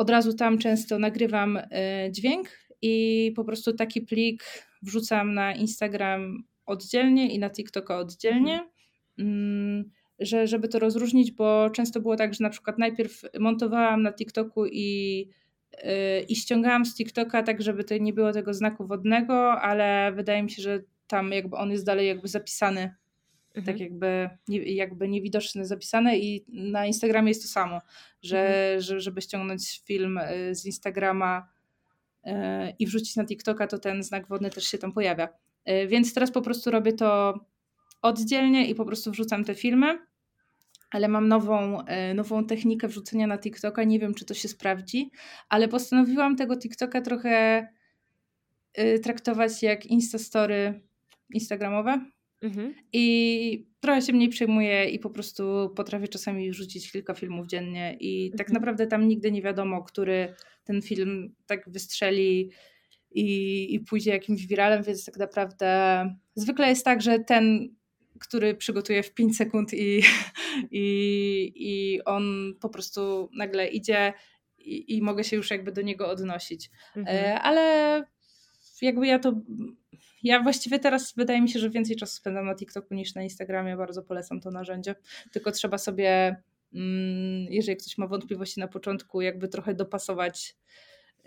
[0.00, 1.62] od razu tam często nagrywam y,
[2.10, 2.48] dźwięk
[2.82, 4.44] i po prostu taki plik
[4.82, 8.68] wrzucam na Instagram oddzielnie i na TikToka oddzielnie.
[9.18, 14.12] Mm, że, żeby to rozróżnić, bo często było tak, że na przykład najpierw montowałam na
[14.12, 15.28] TikToku i,
[15.74, 20.42] y, i ściągałam z TikToka tak, żeby to nie było tego znaku wodnego, ale wydaje
[20.42, 22.94] mi się, że tam jakby on jest dalej jakby zapisany
[23.54, 23.66] mhm.
[23.66, 24.30] tak jakby,
[24.66, 27.80] jakby niewidoczne zapisane i na Instagramie jest to samo,
[28.22, 28.80] że, mhm.
[28.80, 31.48] że żeby ściągnąć film y, z Instagrama
[32.26, 32.30] y,
[32.78, 35.28] i wrzucić na TikToka, to ten znak wodny też się tam pojawia.
[35.68, 37.34] Y, więc teraz po prostu robię to
[38.02, 39.98] oddzielnie i po prostu wrzucam te filmy,
[40.90, 41.84] ale mam nową,
[42.14, 43.84] nową technikę wrzucenia na TikToka.
[43.84, 45.10] Nie wiem, czy to się sprawdzi,
[45.48, 47.66] ale postanowiłam tego TikToka trochę
[49.02, 50.80] traktować jak Instastory
[51.34, 52.00] instagramowe
[52.42, 52.74] Mhm.
[52.92, 58.30] I trochę się mniej przejmuję i po prostu potrafię czasami wrzucić kilka filmów dziennie i
[58.30, 58.38] tak mhm.
[58.38, 60.34] tak naprawdę tam nigdy nie wiadomo, który
[60.64, 62.50] ten film tak wystrzeli
[63.10, 67.74] i, i pójdzie jakimś wiralem, więc tak naprawdę zwykle jest tak, że ten,
[68.20, 70.02] który przygotuje w 5 sekund i,
[70.70, 74.12] i, i on po prostu nagle idzie
[74.58, 76.70] i, i mogę się już jakby do niego odnosić.
[76.96, 77.16] Mhm.
[77.16, 78.04] E, ale
[78.82, 79.40] jakby ja to
[80.22, 83.76] ja właściwie teraz wydaje mi się, że więcej czasu spędzam na TikToku niż na Instagramie.
[83.76, 84.94] Bardzo polecam to narzędzie.
[85.32, 86.36] Tylko trzeba sobie,
[86.74, 90.56] mm, jeżeli ktoś ma wątpliwości na początku, jakby trochę dopasować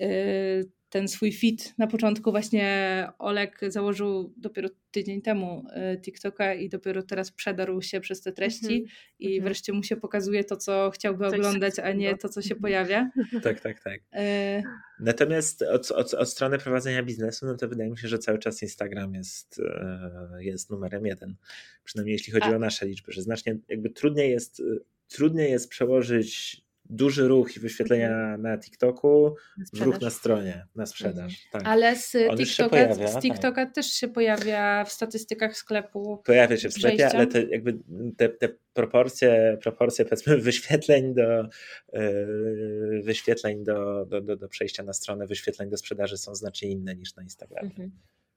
[0.01, 1.73] y, ten swój fit.
[1.77, 7.99] Na początku właśnie Olek założył dopiero tydzień temu y, TikToka i dopiero teraz przedarł się
[7.99, 8.89] przez te treści mm -hmm.
[9.19, 9.43] i mm -hmm.
[9.43, 13.11] wreszcie mu się pokazuje to, co chciałby Coś oglądać, a nie to, co się pojawia.
[13.43, 13.99] Tak, tak, tak.
[14.15, 14.63] Y
[14.99, 18.61] Natomiast od, od, od, strony prowadzenia biznesu, no to wydaje mi się, że cały czas
[18.61, 21.35] Instagram jest, e, jest numerem jeden.
[21.83, 22.55] Przynajmniej jeśli chodzi a.
[22.55, 24.61] o nasze liczby, że znacznie jakby trudniej jest,
[25.07, 28.41] trudniej jest przełożyć duży ruch i wyświetlenia mhm.
[28.41, 29.35] na TikToku
[29.73, 31.45] w ruch na stronie, na sprzedaż.
[31.45, 31.49] Mhm.
[31.51, 31.61] Tak.
[31.65, 33.21] Ale z TikToka, pojawia, z tak.
[33.21, 33.75] TikToka tak.
[33.75, 36.21] też się pojawia w statystykach sklepu.
[36.25, 37.79] Pojawia się w sklepie, ale te, jakby
[38.17, 41.47] te, te proporcje, proporcje powiedzmy wyświetleń do
[41.93, 46.95] yy, wyświetleń do, do, do, do, przejścia na stronę, wyświetleń do sprzedaży są znacznie inne
[46.95, 47.69] niż na Instagramie.
[47.69, 47.91] Mhm.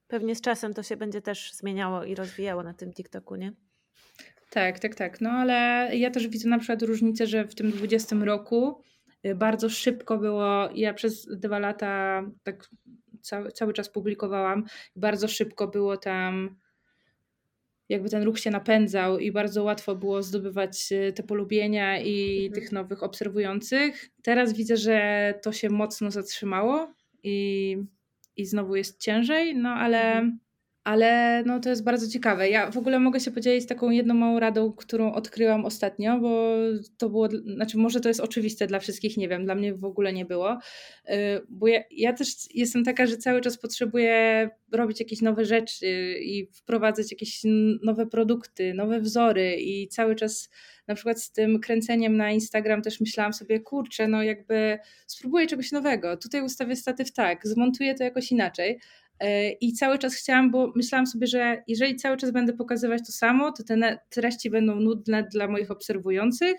[0.08, 3.52] Pewnie z czasem to się będzie też zmieniało i rozwijało na tym TikToku, nie?
[4.50, 5.20] Tak, tak, tak.
[5.20, 8.80] No ale ja też widzę na przykład różnicę, że w tym 20 roku
[9.26, 12.68] y, bardzo szybko było, ja przez dwa lata tak
[13.22, 14.64] cały, cały czas publikowałam,
[14.96, 16.56] bardzo szybko było tam
[17.88, 22.52] jakby ten ruch się napędzał i bardzo łatwo było zdobywać y, te polubienia i mhm.
[22.52, 24.10] tych nowych obserwujących.
[24.22, 26.92] Teraz widzę, że to się mocno zatrzymało
[27.22, 27.76] i,
[28.36, 30.38] i znowu jest ciężej, no ale, mhm.
[30.86, 32.50] Ale no to jest bardzo ciekawe.
[32.50, 36.54] Ja w ogóle mogę się podzielić taką jedną małą radą, którą odkryłam ostatnio, bo
[36.98, 40.12] to było, znaczy może to jest oczywiste dla wszystkich, nie wiem, dla mnie w ogóle
[40.12, 41.12] nie było, y,
[41.48, 46.46] bo ja, ja też jestem taka, że cały czas potrzebuję robić jakieś nowe rzeczy i
[46.52, 47.40] wprowadzać jakieś
[47.82, 50.50] nowe produkty, nowe wzory i cały czas
[50.86, 55.72] na przykład z tym kręceniem na Instagram też myślałam sobie, kurczę, no jakby spróbuję czegoś
[55.72, 58.78] nowego, tutaj ustawię statyw tak, zmontuję to jakoś inaczej,
[59.60, 63.52] I cały czas chciałam, bo myślałam sobie, że jeżeli cały czas będę pokazywać to samo,
[63.52, 66.56] to te treści będą nudne dla moich obserwujących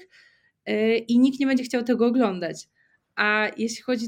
[0.66, 2.68] e, i nikt nie będzie chciał tego oglądać.
[3.16, 4.08] A jeśli chodzi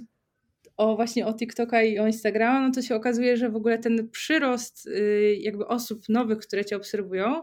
[0.78, 4.10] o właśnie o TikToka i o Instagrama, no to się okazuje, że w ogóle ten
[4.10, 7.42] przyrost y, jakby osób nowych, które cię obserwują,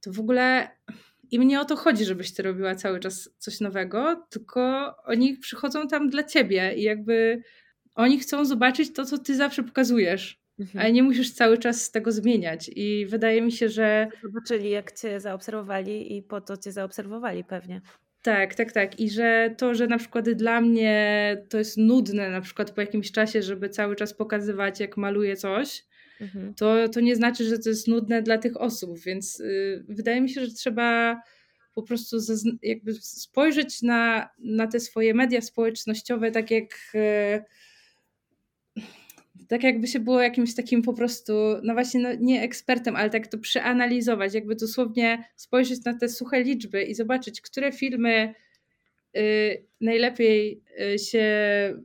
[0.00, 0.68] to w ogóle
[1.30, 5.88] im nie o to chodzi, żebyś ty robiła cały czas coś nowego, tylko oni przychodzą
[5.88, 7.42] tam dla ciebie i jakby
[7.94, 10.40] oni chcą zobaczyć to, co ty zawsze pokazujesz.
[10.60, 10.80] Mhm.
[10.80, 12.70] Ale nie musisz cały czas tego zmieniać.
[12.76, 14.08] I wydaje mi się, że.
[14.22, 17.80] Zobaczyli, jak cię zaobserwowali i po to cię zaobserwowali pewnie.
[18.22, 19.00] Tak, tak, tak.
[19.00, 23.12] I że to, że na przykład dla mnie to jest nudne, na przykład po jakimś
[23.12, 25.84] czasie, żeby cały czas pokazywać, jak maluję coś,
[26.20, 26.54] mhm.
[26.54, 28.98] to, to nie znaczy, że to jest nudne dla tych osób.
[28.98, 31.20] Więc yy, wydaje mi się, że trzeba
[31.74, 32.16] po prostu
[32.62, 36.70] jakby spojrzeć na, na te swoje media społecznościowe, tak jak.
[36.94, 37.44] Yy,
[39.50, 41.32] tak jakby się było jakimś takim po prostu,
[41.62, 46.42] no właśnie, no nie ekspertem, ale tak to przeanalizować, jakby dosłownie spojrzeć na te suche
[46.42, 48.34] liczby i zobaczyć, które filmy
[49.16, 50.62] y, najlepiej
[50.94, 51.24] y, się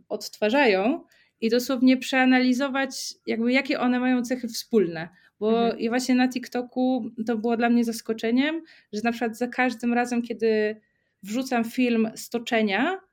[0.09, 1.03] odtwarzają
[1.41, 5.09] i dosłownie przeanalizować, jakby jakie one mają cechy wspólne.
[5.39, 5.79] Bo mhm.
[5.79, 8.61] i właśnie na TikToku to było dla mnie zaskoczeniem,
[8.93, 10.81] że na przykład za każdym razem, kiedy
[11.23, 13.04] wrzucam film stoczenia, Y,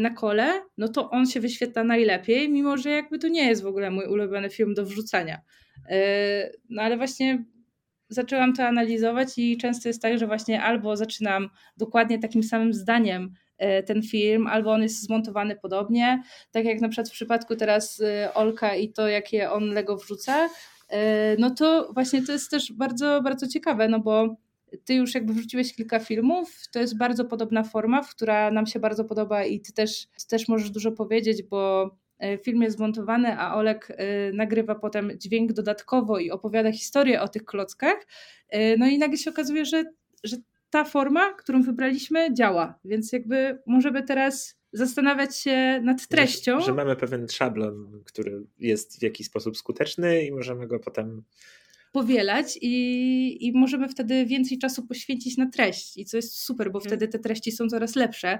[0.00, 3.66] na kole, no to on się wyświetla najlepiej, mimo że jakby to nie jest w
[3.66, 5.40] ogóle mój ulubiony film do wrzucania.
[5.90, 7.44] Y, no ale właśnie
[8.08, 13.34] zaczęłam to analizować i często jest tak, że właśnie albo zaczynam dokładnie takim samym zdaniem
[13.62, 18.02] y, ten film, albo on jest zmontowany podobnie, tak jak na przykład w przypadku teraz
[18.34, 20.48] Olka i to, jakie on Lego wrzuca,
[21.38, 24.36] no to właśnie to jest też bardzo, bardzo ciekawe, no bo
[24.84, 29.04] ty już jakby wrzuciłeś kilka filmów, to jest bardzo podobna forma, która nam się bardzo
[29.04, 33.54] podoba i ty też, ty też możesz dużo powiedzieć, bo e, film jest zmontowany, a
[33.54, 38.06] Olek e, nagrywa potem dźwięk dodatkowo i opowiada historię o tych klockach.
[38.48, 39.84] E, no i nagle się okazuje, że,
[40.24, 40.36] że
[40.70, 42.78] ta forma, którą wybraliśmy, działa.
[42.84, 46.60] Więc jakby możemy teraz zastanawiać się nad treścią.
[46.60, 51.22] Że, że mamy pewien szablon, który jest w jakiś sposób skuteczny i możemy go potem
[51.92, 56.78] powielać i, i możemy wtedy więcej czasu poświęcić na treść i co jest super, bo
[56.78, 56.88] mhm.
[56.88, 58.38] wtedy te treści są coraz lepsze,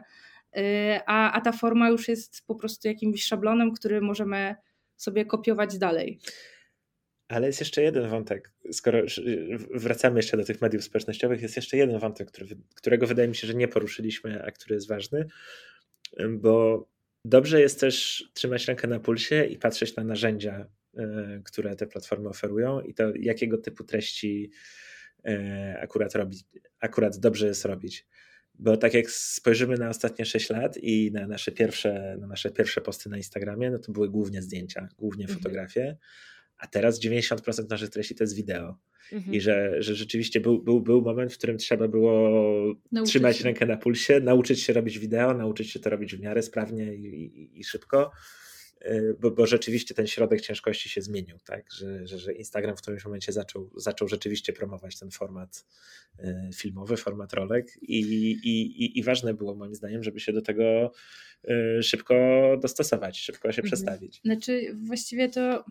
[0.57, 0.61] y,
[1.07, 4.55] a, a ta forma już jest po prostu jakimś szablonem, który możemy
[4.97, 6.19] sobie kopiować dalej.
[7.29, 8.99] Ale jest jeszcze jeden wątek, skoro
[9.75, 13.47] wracamy jeszcze do tych mediów społecznościowych, jest jeszcze jeden wątek, który, którego wydaje mi się,
[13.47, 15.29] że nie poruszyliśmy, a który jest ważny,
[16.31, 16.87] bo
[17.25, 20.67] dobrze jest też trzymać rękę na pulsie i patrzeć na narzędzia,
[21.45, 24.51] które te platformy oferują i to jakiego typu treści
[25.25, 26.45] e, akurat robić,
[26.81, 28.07] akurat dobrze jest robić.
[28.55, 32.81] Bo tak jak spojrzymy na ostatnie 6 lat i na nasze pierwsze, na nasze pierwsze
[32.81, 35.39] posty na Instagramie, no to były głównie zdjęcia, głównie mhm.
[35.39, 35.97] fotografie,
[36.59, 38.79] a teraz 90% naszych treści to jest wideo.
[39.13, 39.35] Mhm.
[39.35, 42.31] I że, że rzeczywiście był, był, był moment, w którym trzeba było
[42.93, 43.45] nauczyć trzymać się.
[43.45, 47.07] rękę na pulsie, nauczyć się robić wideo, nauczyć się to robić w miarę sprawnie i,
[47.25, 48.11] i, i szybko
[49.21, 51.73] bo, bo, rzeczywiście ten środek ciężkości się zmienił, tak?
[51.73, 55.67] Że, że, że, Instagram w którymś momencie zaczął, zaczął rzeczywiście promować ten format
[56.19, 58.01] y, filmowy, format rolek i,
[58.43, 60.93] i, i, ważne było moim zdaniem, żeby się do tego
[61.79, 62.15] y, szybko
[62.63, 63.67] dostosować, szybko się mhm.
[63.67, 64.21] przestawić.
[64.25, 65.65] Znaczy właściwie to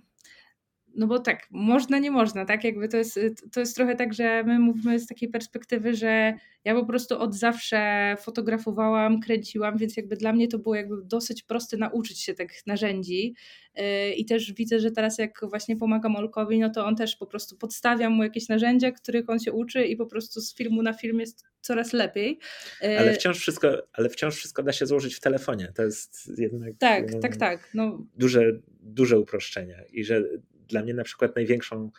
[0.96, 2.64] no bo tak, można, nie można, tak?
[2.64, 3.20] Jakby to jest,
[3.52, 6.34] to jest trochę tak, że my mówimy z takiej perspektywy, że
[6.66, 11.44] ja po prostu od zawsze fotografowałam, kręciłam, więc jakby dla mnie to było jakby dosyć
[11.44, 13.36] proste nauczyć się tych narzędzi
[13.76, 17.26] yy, i też widzę, że teraz jak właśnie pomagam Olkowi, no to on też po
[17.26, 20.94] prostu podstawiam mu jakieś narzędzia, których on się uczy i po prostu z filmu na
[20.94, 22.40] film jest coraz lepiej.
[22.82, 26.74] Yy, ale wciąż wszystko, ale wciąż wszystko da się złożyć w telefonie, to jest jednak...
[26.80, 27.70] Tak, tak, tak.
[27.74, 28.08] No.
[28.18, 30.24] Duże, duże uproszczenie i że
[30.72, 31.92] dla mnie na przykład największą,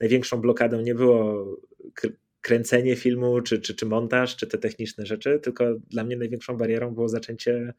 [0.00, 1.46] największą blokadą nie było
[2.40, 6.94] kręcenie filmu, czy, czy, czy montaż, czy te techniczne rzeczy, tylko dla mnie największą barierą
[6.94, 7.74] było zaczęcie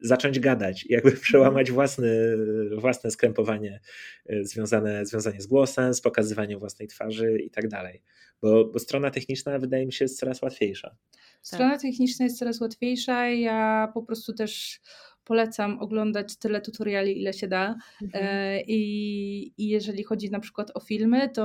[0.00, 2.36] zacząć gadać jakby przełamać własny,
[2.76, 3.80] własne skrępowanie
[4.26, 8.02] e, związane, związane z głosem, z pokazywaniem własnej twarzy i tak dalej.
[8.42, 10.96] Bo, bo strona techniczna wydaje mi się jest coraz łatwiejsza.
[11.42, 13.28] Strona techniczna jest coraz łatwiejsza.
[13.28, 14.80] Ja po prostu też
[15.26, 17.74] polecam oglądać tyle tutoriali, ile się da.
[18.02, 18.24] Mhm.
[18.26, 21.42] E, I, I jeżeli chodzi na przykład o filmy, to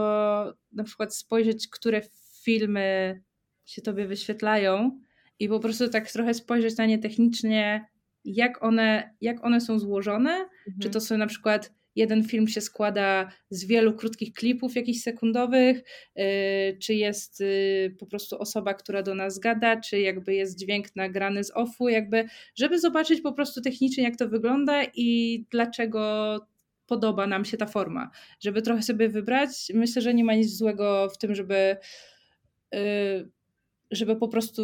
[0.72, 2.02] na przykład spojrzeć, które
[2.44, 3.22] filmy
[3.66, 5.00] się tobie wyświetlają
[5.40, 7.86] i po prostu tak trochę spojrzeć na nie technicznie,
[8.26, 10.46] jak one, jak one są złożone.
[10.66, 10.94] Czy Mhm.
[10.94, 15.84] to są na przykład jeden film się składa z wielu krótkich klipów jakichś sekundowych,
[16.16, 16.24] yy,
[16.82, 21.44] czy jest yy, po prostu osoba, która do nas gada, czy jakby jest dźwięk nagrany
[21.44, 22.26] z offu, jakby,
[22.56, 26.40] żeby zobaczyć po prostu technicznie, jak to wygląda i dlaczego
[26.88, 28.12] podoba nam się ta forma.
[28.40, 31.78] Żeby trochę sobie wybrać, myślę, że nie ma nic złego w tym, żeby
[32.72, 33.30] yy,
[33.92, 34.64] żeby po prostu,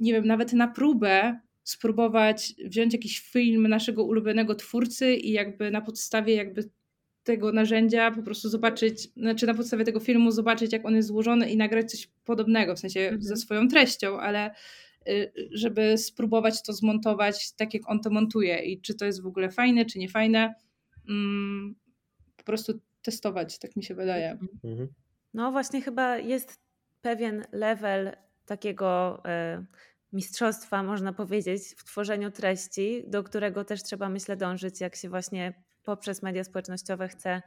[0.00, 5.80] nie wiem, nawet na próbę spróbować wziąć jakiś film naszego ulubionego twórcy i jakby na
[5.80, 6.70] podstawie jakby
[7.24, 11.50] tego narzędzia po prostu zobaczyć, znaczy na podstawie tego filmu zobaczyć, jak on jest złożony
[11.50, 13.22] i nagrać coś podobnego, w sensie Mhm.
[13.22, 14.50] ze swoją treścią, ale
[15.08, 19.26] y, żeby spróbować to zmontować tak, jak on to montuje i czy to jest w
[19.26, 20.54] ogóle fajne, czy nie fajne.
[21.08, 21.74] Mm,
[22.36, 24.38] po prostu testować, tak mi się wydaje.
[24.64, 24.88] Mhm.
[25.34, 26.58] No właśnie chyba jest
[27.02, 28.12] pewien level
[28.46, 29.64] takiego e,
[30.14, 35.54] mistrzostwa, można powiedzieć, w tworzeniu treści, do którego też trzeba, myślę, dążyć, jak się właśnie
[35.84, 37.42] poprzez media społecznościowe chce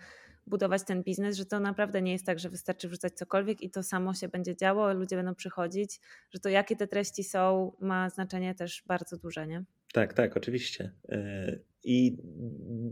[0.48, 3.84] budować ten biznes, że to naprawdę nie jest tak, że wystarczy wrzucać cokolwiek i to
[3.84, 6.00] samo się będzie działo, ludzie będą przychodzić,
[6.30, 9.64] że to jakie te treści są ma znaczenie też bardzo duże, nie?
[9.94, 10.92] Tak, tak, oczywiście.
[11.10, 12.18] Yy, I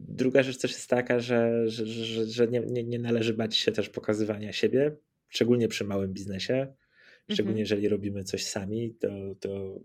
[0.07, 3.71] druga rzecz też jest taka, że, że, że, że nie, nie, nie należy bać się
[3.71, 4.95] też pokazywania siebie,
[5.29, 6.73] szczególnie przy małym biznesie.
[7.31, 7.59] Szczególnie Mhm.
[7.59, 9.09] jeżeli robimy coś sami, to,
[9.39, 9.79] to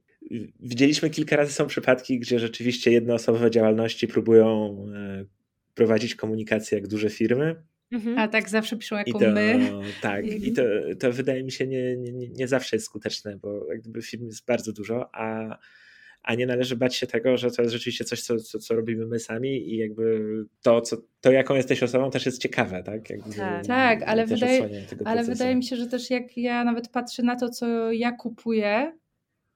[0.61, 5.24] widzieliśmy kilka razy są przypadki, gdzie rzeczywiście jednoosobowe działalności próbują e,
[5.74, 7.57] prowadzić komunikację jak duże firmy.
[7.93, 8.18] Mhm.
[8.18, 9.70] A tak zawsze piszą I jako to, my.
[10.03, 10.62] tak, i to,
[10.99, 14.47] to wydaje mi się nie, nie, nie zawsze jest skuteczne, bo jak gdyby firm jest
[14.47, 15.59] bardzo dużo, a,
[16.22, 19.06] a nie należy bać się tego, że to jest rzeczywiście coś, co, co, co robimy
[19.06, 20.20] my sami i jakby
[20.62, 23.10] to, co, to, jaką jesteś osobą, też jest ciekawe, tak?
[23.10, 23.66] Jakby Tak.
[23.66, 24.60] Tak, ale też wydaje-
[25.04, 28.92] Ale wydaje mi się, że też jak ja nawet patrzę na to, co ja kupuję,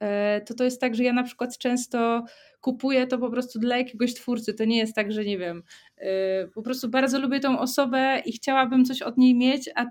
[0.00, 2.24] e, to to jest tak, że ja na przykład często
[2.60, 4.54] kupuję to po prostu dla jakiegoś twórcy.
[4.54, 5.62] To nie jest tak, że nie wiem,
[5.98, 9.86] e, po prostu bardzo lubię tą osobę i chciałabym coś od niej mieć, a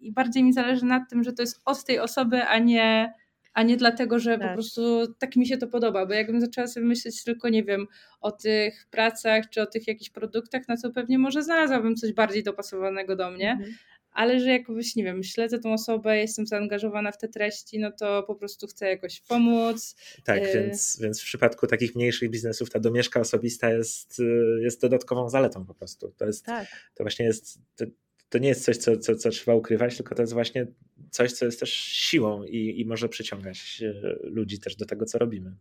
[0.00, 3.12] i bardziej mi zależy na tym, że to jest od tej osoby, a nie,
[3.56, 4.54] a nie dlatego, że po Tak.
[4.54, 6.06] prostu tak mi się to podoba.
[6.06, 7.86] Bo jakbym zaczęła sobie myśleć tylko, nie wiem,
[8.20, 12.42] o tych pracach czy o tych jakichś produktach, no to pewnie może znalazłabym coś bardziej
[12.42, 13.74] dopasowanego do mnie Mhm.
[14.12, 18.22] ale że jakoś, nie wiem, śledzę tą osobę, jestem zaangażowana w te treści, no to
[18.22, 19.96] po prostu chcę jakoś pomóc.
[20.24, 24.80] Tak, Y- więc, więc w przypadku takich mniejszych biznesów ta domieszka osobista jest, y, jest
[24.80, 26.12] dodatkową zaletą po prostu.
[26.16, 26.66] To, jest, Tak.
[26.94, 27.84] to właśnie jest, to,
[28.28, 30.66] to nie jest coś, co, co, co trzeba ukrywać, tylko to jest właśnie
[31.10, 35.18] coś, co jest też siłą i, i może przyciągać y, ludzi też do tego, co
[35.18, 35.52] robimy.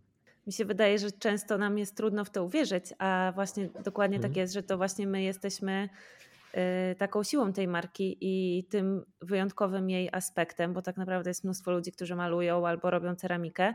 [0.48, 4.26] Mi się wydaje, że często nam jest trudno w to uwierzyć, a właśnie dokładnie tak
[4.30, 4.40] Mhm.
[4.42, 5.90] jest, że to właśnie my jesteśmy
[6.92, 11.72] y, taką siłą tej marki i tym wyjątkowym jej aspektem, bo tak naprawdę jest mnóstwo
[11.72, 13.74] ludzi, którzy malują albo robią ceramikę.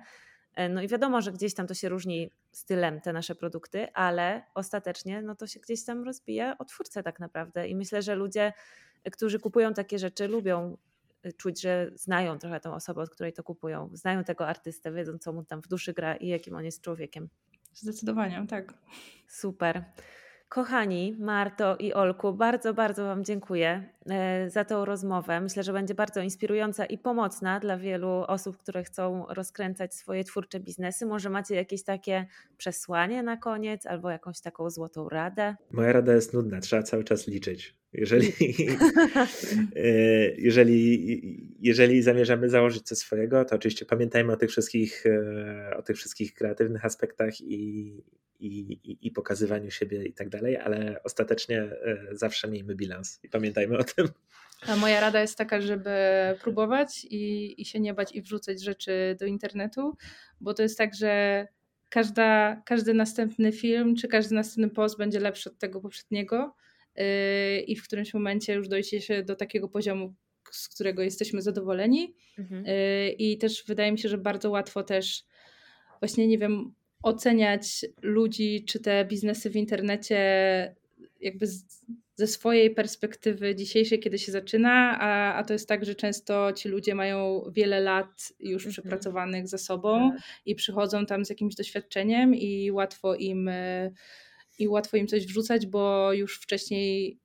[0.54, 4.42] E, No i wiadomo, że gdzieś tam to się różni stylem te nasze produkty, ale
[4.54, 7.68] ostatecznie no to się gdzieś tam rozbija o twórcę tak naprawdę.
[7.68, 8.52] I myślę, że ludzie,
[9.12, 10.76] którzy kupują takie rzeczy, lubią
[11.36, 13.90] czuć, że znają trochę tą osobę, od której to kupują.
[13.92, 17.28] Znają tego artystę, wiedzą, co mu tam w duszy gra i jakim on jest człowiekiem.
[17.74, 18.74] Zdecydowanie, tak.
[19.28, 19.84] Super.
[20.48, 23.92] Kochani Marto i Olku, bardzo, bardzo Wam dziękuję
[24.48, 25.40] za tą rozmowę.
[25.40, 30.60] Myślę, że będzie bardzo inspirująca i pomocna dla wielu osób, które chcą rozkręcać swoje twórcze
[30.60, 31.06] biznesy.
[31.06, 32.26] Może macie jakieś takie
[32.56, 35.56] przesłanie na koniec albo jakąś taką złotą radę?
[35.70, 37.80] Moja rada jest nudna, trzeba cały czas liczyć.
[37.92, 38.32] Jeżeli,
[39.76, 45.82] y, jeżeli, jeżeli zamierzamy założyć coś swojego, to oczywiście pamiętajmy o tych wszystkich, e, o
[45.82, 48.02] tych wszystkich kreatywnych aspektach i,
[48.40, 53.78] i, i- pokazywaniu siebie i tak dalej, ale ostatecznie e, zawsze miejmy bilans i pamiętajmy
[53.78, 54.08] o tym.
[54.66, 55.90] A moja rada jest taka, żeby
[56.42, 59.96] próbować i, i się nie bać i wrzucać rzeczy do internetu,
[60.40, 61.46] bo to jest tak, że
[61.88, 66.54] każda, każdy następny film czy każdy następny post będzie lepszy od tego poprzedniego
[66.96, 70.14] yy, i w którymś momencie już dojdzie się do takiego poziomu,
[70.50, 72.14] z którego jesteśmy zadowoleni.
[72.38, 72.64] Mhm.
[72.64, 75.24] Yy, I też wydaje mi się, że bardzo łatwo też
[76.00, 80.16] właśnie, nie wiem, oceniać ludzi czy te biznesy w internecie
[81.20, 81.64] jakby z,
[82.20, 86.68] ze swojej perspektywy dzisiejszej, kiedy się zaczyna, a, a to jest tak, że często ci
[86.68, 88.72] ludzie mają wiele lat już Mhm.
[88.72, 90.12] przepracowanych za sobą
[90.46, 93.92] i przychodzą tam z jakimś doświadczeniem i łatwo im y,
[94.58, 97.18] i łatwo im coś wrzucać, bo już wcześniej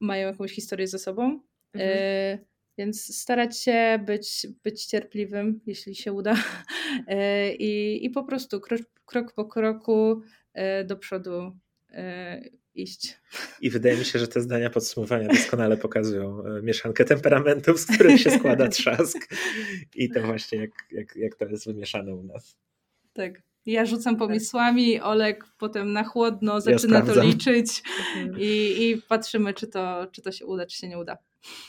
[0.00, 1.40] mają jakąś historię za sobą.
[1.74, 1.98] Mhm.
[1.98, 2.46] Y,
[2.78, 6.34] Więc starać się być, być cierpliwym, jeśli się uda.
[7.08, 10.22] Y, I, i po prostu krok, krok po kroku
[10.54, 11.52] e, do przodu
[11.90, 12.42] e,
[12.74, 13.20] iść.
[13.60, 18.20] I wydaje mi się, że te zdania podsumowania doskonale pokazują e, mieszankę temperamentów, z których
[18.20, 19.28] się składa trzask
[19.94, 22.56] i to właśnie jak, jak, jak to jest wymieszane u nas.
[23.12, 23.42] Tak.
[23.66, 27.82] Ja rzucam pomysłami, Olek potem na chłodno zaczyna ja to liczyć
[28.16, 28.40] mhm.
[28.40, 31.18] i, i patrzymy, czy to, czy to się uda, czy się nie uda.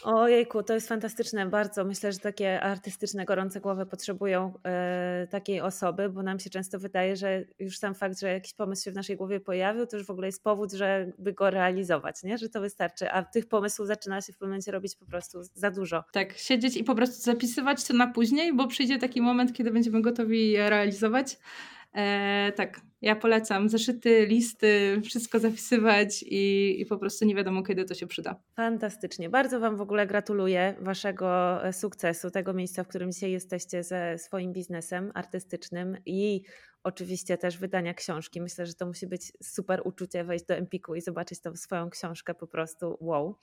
[0.03, 1.85] Ojejku, to jest fantastyczne bardzo.
[1.85, 7.15] Myślę, że takie artystyczne, gorące głowy potrzebują e, takiej osoby, bo nam się często wydaje,
[7.15, 10.09] że już sam fakt, że jakiś pomysł się w naszej głowie pojawił, to już w
[10.09, 12.37] ogóle jest powód, żeby go realizować, nie?
[12.37, 15.71] że to wystarczy, a tych pomysłów zaczyna się w pewnym momencie robić po prostu za
[15.71, 16.03] dużo.
[16.13, 20.01] Tak, siedzieć i po prostu zapisywać to na później, bo przyjdzie taki moment, kiedy będziemy
[20.01, 21.37] gotowi je realizować.
[21.93, 27.85] E, tak, ja polecam zeszyty, listy, wszystko zapisywać i, i po prostu nie wiadomo, kiedy
[27.85, 28.35] to się przyda.
[28.55, 29.29] Fantastycznie.
[29.29, 34.17] Bardzo Wam w ogóle gratuluję Waszego e, sukcesu, tego miejsca, w którym dzisiaj jesteście ze
[34.17, 36.41] swoim biznesem artystycznym i
[36.83, 38.41] oczywiście też wydania książki.
[38.41, 42.33] Myślę, że to musi być super uczucie wejść do Empiku i zobaczyć tą swoją książkę
[42.33, 43.35] po prostu wow.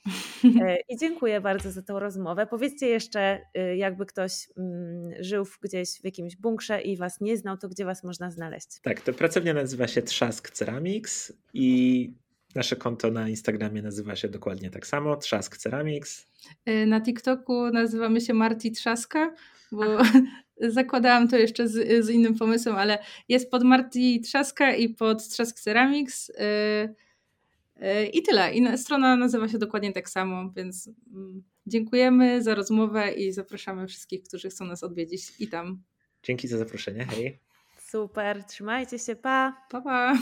[0.61, 2.47] E, I dziękuję bardzo za tą rozmowę.
[2.47, 7.57] Powiedzcie jeszcze, y, jakby ktoś mm, żył gdzieś w jakimś bunkrze i was nie znał,
[7.57, 8.81] to gdzie was można znaleźć?
[8.83, 12.13] Tak, to pracownia nazywa się Trzask Ceramics i
[12.55, 16.27] Nasze konto na Instagramie nazywa się dokładnie tak samo, Trzask Ceramics.
[16.65, 19.35] E, na TikToku nazywamy się Marti Trzaska,
[19.73, 19.85] bo
[20.61, 22.99] zakładałam to jeszcze z, z, innym pomysłem, ale
[23.29, 26.29] jest pod Marti Trzaska i pod Trzask Ceramics.
[26.29, 28.55] Yy, yy, I tyle.
[28.55, 30.93] I strona nazywa się dokładnie tak samo, więc yy,
[31.67, 35.83] dziękujemy za rozmowę i zapraszamy wszystkich, którzy chcą nas odwiedzić i tam.
[36.23, 37.05] Dzięki za zaproszenie.
[37.05, 37.39] Hej.
[37.79, 39.67] Super, trzymajcie się, pa.
[39.71, 40.19] Pa, pa.